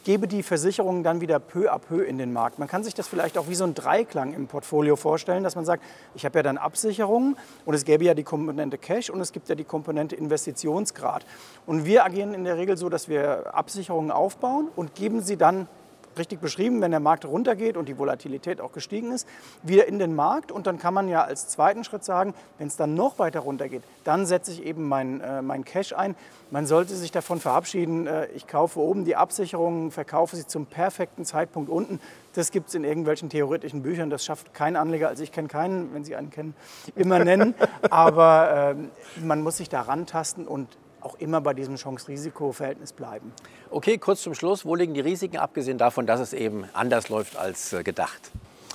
gebe 0.10 0.28
die 0.28 0.42
Versicherungen 0.42 1.04
dann 1.04 1.22
wieder 1.22 1.38
peu 1.38 1.72
à 1.72 1.78
peu 1.78 2.01
in 2.01 2.18
den 2.18 2.34
Markt. 2.34 2.58
Man 2.58 2.68
kann 2.68 2.84
sich 2.84 2.96
das 2.96 3.08
vielleicht 3.08 3.38
auch 3.38 3.48
wie 3.48 3.54
so 3.54 3.63
ein 3.63 3.75
Dreiklang 3.75 4.34
im 4.34 4.48
Portfolio 4.48 4.96
vorstellen, 4.96 5.44
dass 5.44 5.56
man 5.56 5.66
sagt, 5.66 5.84
ich 6.16 6.25
habe 6.25 6.39
ja 6.39 6.42
dann 6.42 6.58
Absicherungen 6.58 7.38
und 7.63 7.75
es 7.75 7.86
gäbe 7.86 8.04
ja 8.06 8.16
die 8.16 8.24
Komponente 8.24 8.80
Cash 8.80 9.12
und 9.12 9.22
es 9.22 9.32
gibt 9.32 9.50
ja 9.50 9.54
die 9.54 9.66
Komponente 9.66 10.16
Investitionsgrad. 10.16 11.28
Und 11.68 11.86
wir 11.86 12.06
agieren 12.06 12.34
in 12.34 12.44
der 12.44 12.58
Regel 12.58 12.75
so, 12.75 12.89
dass 12.89 13.08
wir 13.08 13.54
Absicherungen 13.54 14.10
aufbauen 14.10 14.70
und 14.75 14.96
geben 14.96 15.22
sie 15.22 15.38
dann 15.38 15.68
richtig 16.19 16.39
beschrieben, 16.39 16.81
wenn 16.81 16.91
der 16.91 16.99
Markt 16.99 17.25
runtergeht 17.25 17.77
und 17.77 17.89
die 17.89 17.97
Volatilität 17.97 18.61
auch 18.61 18.71
gestiegen 18.71 19.11
ist, 19.11 19.27
wieder 19.63 19.88
in 19.88 19.97
den 19.97 20.13
Markt. 20.13 20.51
Und 20.51 20.67
dann 20.67 20.77
kann 20.77 20.93
man 20.93 21.07
ja 21.07 21.23
als 21.23 21.47
zweiten 21.47 21.83
Schritt 21.83 22.03
sagen, 22.03 22.33
wenn 22.57 22.67
es 22.67 22.75
dann 22.75 22.93
noch 22.93 23.17
weiter 23.17 23.39
runtergeht, 23.39 23.83
dann 24.03 24.25
setze 24.25 24.51
ich 24.51 24.63
eben 24.63 24.88
mein, 24.88 25.21
äh, 25.21 25.41
mein 25.41 25.65
Cash 25.65 25.93
ein. 25.93 26.15
Man 26.51 26.65
sollte 26.65 26.95
sich 26.95 27.11
davon 27.11 27.39
verabschieden, 27.39 28.07
äh, 28.07 28.27
ich 28.27 28.45
kaufe 28.45 28.79
oben 28.79 29.05
die 29.05 29.15
Absicherungen, 29.15 29.91
verkaufe 29.91 30.35
sie 30.35 30.45
zum 30.45 30.65
perfekten 30.65 31.25
Zeitpunkt 31.25 31.69
unten. 31.69 31.99
Das 32.33 32.51
gibt 32.51 32.69
es 32.69 32.75
in 32.75 32.83
irgendwelchen 32.83 33.29
theoretischen 33.29 33.81
Büchern. 33.81 34.09
Das 34.09 34.23
schafft 34.23 34.53
kein 34.53 34.75
Anleger, 34.75 35.07
also 35.07 35.23
ich 35.23 35.31
kenne 35.31 35.47
keinen, 35.47 35.93
wenn 35.93 36.03
Sie 36.03 36.15
einen 36.15 36.29
kennen, 36.29 36.55
immer 36.95 37.19
nennen. 37.19 37.55
Aber 37.89 38.75
äh, 38.75 39.21
man 39.21 39.41
muss 39.41 39.57
sich 39.57 39.69
da 39.69 39.81
rantasten 39.81 40.47
und 40.47 40.67
auch 41.10 41.20
immer 41.20 41.42
bei 41.42 41.54
diesem 41.54 41.75
Chance-Risiko-Verhältnis 41.75 42.94
bleiben. 42.94 43.32
Okay, 43.72 43.98
kurz 43.98 44.22
zum 44.22 44.36
Schluss. 44.36 44.66
Wo 44.66 44.75
liegen 44.75 44.94
die 44.94 45.01
Risiken, 45.01 45.38
abgesehen 45.38 45.78
davon, 45.78 46.06
dass 46.06 46.20
es 46.20 46.34
eben 46.34 46.66
anders 46.74 47.10
läuft 47.10 47.36
als 47.36 47.74
äh, 47.74 47.84
gedacht? 47.84 48.32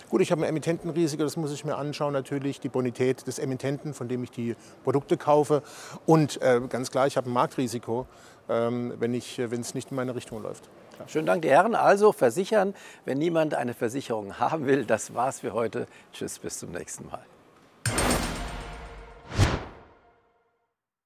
Gut, 0.08 0.20
ich 0.20 0.30
habe 0.30 0.42
ein 0.42 0.48
Emittentenrisiko, 0.48 1.22
das 1.22 1.36
muss 1.36 1.52
ich 1.52 1.64
mir 1.64 1.76
anschauen 1.76 2.12
natürlich, 2.12 2.60
die 2.60 2.68
Bonität 2.68 3.26
des 3.26 3.38
Emittenten, 3.38 3.94
von 3.94 4.08
dem 4.08 4.22
ich 4.22 4.30
die 4.30 4.54
Produkte 4.82 5.16
kaufe. 5.16 5.62
Und 6.06 6.40
äh, 6.42 6.60
ganz 6.68 6.90
klar, 6.90 7.06
ich 7.06 7.16
habe 7.16 7.30
ein 7.30 7.32
Marktrisiko, 7.32 8.06
ähm, 8.48 8.94
wenn, 8.98 9.14
ich, 9.14 9.38
äh, 9.38 9.50
wenn 9.50 9.60
es 9.60 9.74
nicht 9.74 9.90
in 9.90 9.96
meine 9.96 10.14
Richtung 10.14 10.42
läuft. 10.42 10.68
Ja. 10.98 11.08
Schönen 11.08 11.26
Dank, 11.26 11.42
die 11.42 11.50
Herren. 11.50 11.74
Also 11.74 12.12
versichern, 12.12 12.74
wenn 13.04 13.18
niemand 13.18 13.54
eine 13.54 13.74
Versicherung 13.74 14.38
haben 14.38 14.66
will. 14.66 14.84
Das 14.84 15.14
war's 15.14 15.40
für 15.40 15.52
heute. 15.52 15.86
Tschüss, 16.12 16.38
bis 16.38 16.58
zum 16.58 16.72
nächsten 16.72 17.06
Mal. 17.06 17.24